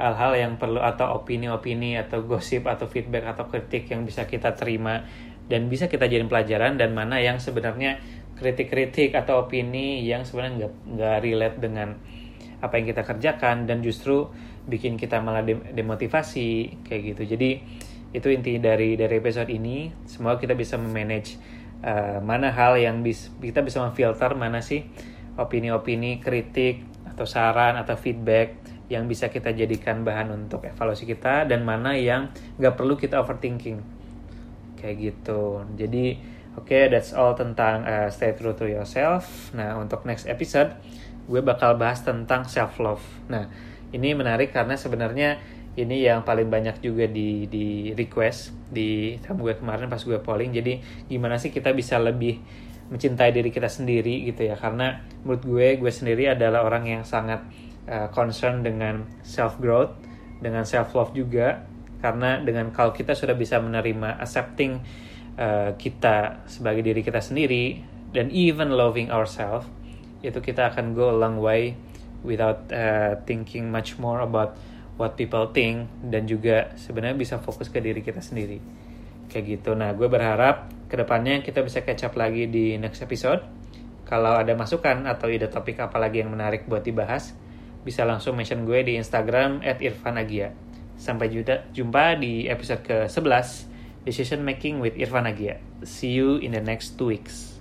hal-hal 0.00 0.32
yang 0.36 0.52
perlu 0.56 0.80
atau 0.80 1.20
opini-opini 1.20 2.00
atau 2.00 2.24
gosip 2.24 2.64
atau 2.64 2.88
feedback 2.88 3.36
atau 3.36 3.44
kritik 3.48 3.92
yang 3.92 4.08
bisa 4.08 4.24
kita 4.24 4.56
terima 4.56 5.04
dan 5.52 5.68
bisa 5.68 5.90
kita 5.90 6.08
jadiin 6.08 6.32
pelajaran 6.32 6.80
dan 6.80 6.96
mana 6.96 7.20
yang 7.20 7.36
sebenarnya 7.36 8.00
kritik-kritik 8.38 9.12
atau 9.12 9.44
opini 9.44 10.00
yang 10.02 10.24
sebenarnya 10.24 10.64
nggak 10.64 10.72
nggak 10.96 11.16
relate 11.20 11.56
dengan 11.60 11.88
apa 12.62 12.78
yang 12.78 12.86
kita 12.88 13.02
kerjakan 13.04 13.68
dan 13.68 13.82
justru 13.82 14.30
bikin 14.64 14.94
kita 14.94 15.18
malah 15.18 15.42
demotivasi 15.74 16.80
kayak 16.86 17.02
gitu. 17.14 17.34
Jadi 17.34 17.50
itu 18.14 18.26
inti 18.30 18.62
dari 18.62 18.94
dari 18.94 19.14
episode 19.18 19.50
ini. 19.50 19.90
Semoga 20.06 20.38
kita 20.38 20.54
bisa 20.54 20.78
memanage 20.78 21.36
uh, 21.82 22.22
mana 22.22 22.54
hal 22.54 22.78
yang 22.78 23.02
bis, 23.02 23.34
kita 23.42 23.60
bisa 23.66 23.82
memfilter 23.82 24.38
mana 24.38 24.62
sih 24.62 24.86
opini-opini 25.34 26.22
kritik 26.22 26.86
atau 27.08 27.26
saran 27.26 27.76
atau 27.76 27.98
feedback 27.98 28.61
yang 28.92 29.08
bisa 29.08 29.32
kita 29.32 29.56
jadikan 29.56 30.04
bahan 30.04 30.28
untuk 30.36 30.68
evaluasi 30.68 31.08
kita 31.08 31.48
dan 31.48 31.64
mana 31.64 31.96
yang 31.96 32.28
nggak 32.60 32.76
perlu 32.76 33.00
kita 33.00 33.24
overthinking 33.24 33.80
kayak 34.76 35.00
gitu 35.00 35.64
jadi 35.80 36.20
oke 36.60 36.68
okay, 36.68 36.92
that's 36.92 37.16
all 37.16 37.32
tentang 37.32 37.88
uh, 37.88 38.12
stay 38.12 38.36
true 38.36 38.52
to 38.52 38.68
yourself 38.68 39.48
nah 39.56 39.80
untuk 39.80 40.04
next 40.04 40.28
episode 40.28 40.76
gue 41.26 41.40
bakal 41.42 41.78
bahas 41.78 42.02
tentang 42.02 42.46
self 42.50 42.78
love. 42.82 43.04
Nah, 43.30 43.46
ini 43.94 44.14
menarik 44.16 44.50
karena 44.50 44.74
sebenarnya 44.74 45.38
ini 45.78 46.04
yang 46.04 46.26
paling 46.26 46.52
banyak 46.52 46.84
juga 46.84 47.08
di 47.08 47.48
di 47.48 47.96
request 47.96 48.52
di 48.68 49.16
tamu 49.22 49.48
gue 49.48 49.56
kemarin 49.56 49.86
pas 49.86 50.02
gue 50.02 50.18
polling. 50.18 50.50
Jadi 50.52 50.82
gimana 51.06 51.38
sih 51.38 51.54
kita 51.54 51.70
bisa 51.72 51.96
lebih 52.02 52.42
mencintai 52.92 53.32
diri 53.32 53.48
kita 53.48 53.70
sendiri 53.70 54.26
gitu 54.28 54.44
ya? 54.44 54.58
Karena 54.58 55.00
menurut 55.22 55.42
gue 55.46 55.68
gue 55.78 55.92
sendiri 55.92 56.34
adalah 56.34 56.66
orang 56.66 56.90
yang 56.90 57.02
sangat 57.06 57.46
uh, 57.88 58.08
concern 58.10 58.62
dengan 58.62 59.06
self 59.22 59.58
growth, 59.58 59.94
dengan 60.38 60.66
self 60.66 60.94
love 60.94 61.14
juga. 61.14 61.64
Karena 62.02 62.42
dengan 62.42 62.74
kalau 62.74 62.90
kita 62.90 63.14
sudah 63.14 63.38
bisa 63.38 63.62
menerima 63.62 64.18
accepting 64.18 64.82
uh, 65.38 65.74
kita 65.78 66.44
sebagai 66.50 66.82
diri 66.82 67.00
kita 67.00 67.22
sendiri 67.22 67.78
dan 68.12 68.28
even 68.28 68.74
loving 68.74 69.08
ourselves 69.08 69.64
itu 70.22 70.38
kita 70.38 70.70
akan 70.70 70.94
go 70.94 71.10
a 71.10 71.16
long 71.16 71.40
way 71.42 71.74
without 72.22 72.70
uh, 72.70 73.18
thinking 73.26 73.72
much 73.72 73.98
more 73.98 74.22
about 74.22 74.54
what 74.94 75.18
people 75.18 75.50
think 75.50 75.90
dan 76.06 76.28
juga 76.28 76.70
sebenarnya 76.78 77.18
bisa 77.18 77.36
fokus 77.42 77.66
ke 77.72 77.82
diri 77.82 78.04
kita 78.04 78.22
sendiri 78.22 78.62
kayak 79.26 79.58
gitu 79.58 79.74
nah 79.74 79.90
gue 79.96 80.06
berharap 80.06 80.70
ke 80.86 80.94
depannya 80.94 81.42
kita 81.42 81.64
bisa 81.64 81.82
catch 81.82 82.06
up 82.06 82.14
lagi 82.14 82.46
di 82.46 82.78
next 82.78 83.02
episode 83.02 83.42
kalau 84.06 84.38
ada 84.38 84.52
masukan 84.54 85.08
atau 85.08 85.26
ide 85.32 85.48
topik 85.48 85.80
apa 85.80 85.96
lagi 85.98 86.22
yang 86.22 86.30
menarik 86.30 86.68
buat 86.68 86.84
dibahas 86.84 87.34
bisa 87.82 88.06
langsung 88.06 88.38
mention 88.38 88.62
gue 88.62 88.80
di 88.86 88.98
Instagram 88.98 89.60
at 89.66 89.82
Irfan 89.82 90.18
Agia. 90.18 90.54
Sampai 90.94 91.28
jumpa 91.74 92.16
di 92.16 92.46
episode 92.46 92.82
ke-11 92.86 93.68
Decision 94.06 94.40
Making 94.46 94.78
with 94.78 94.94
Irfan 94.98 95.26
Agia. 95.26 95.58
See 95.82 96.14
you 96.14 96.38
in 96.38 96.54
the 96.54 96.62
next 96.62 96.94
two 96.94 97.10
weeks. 97.10 97.51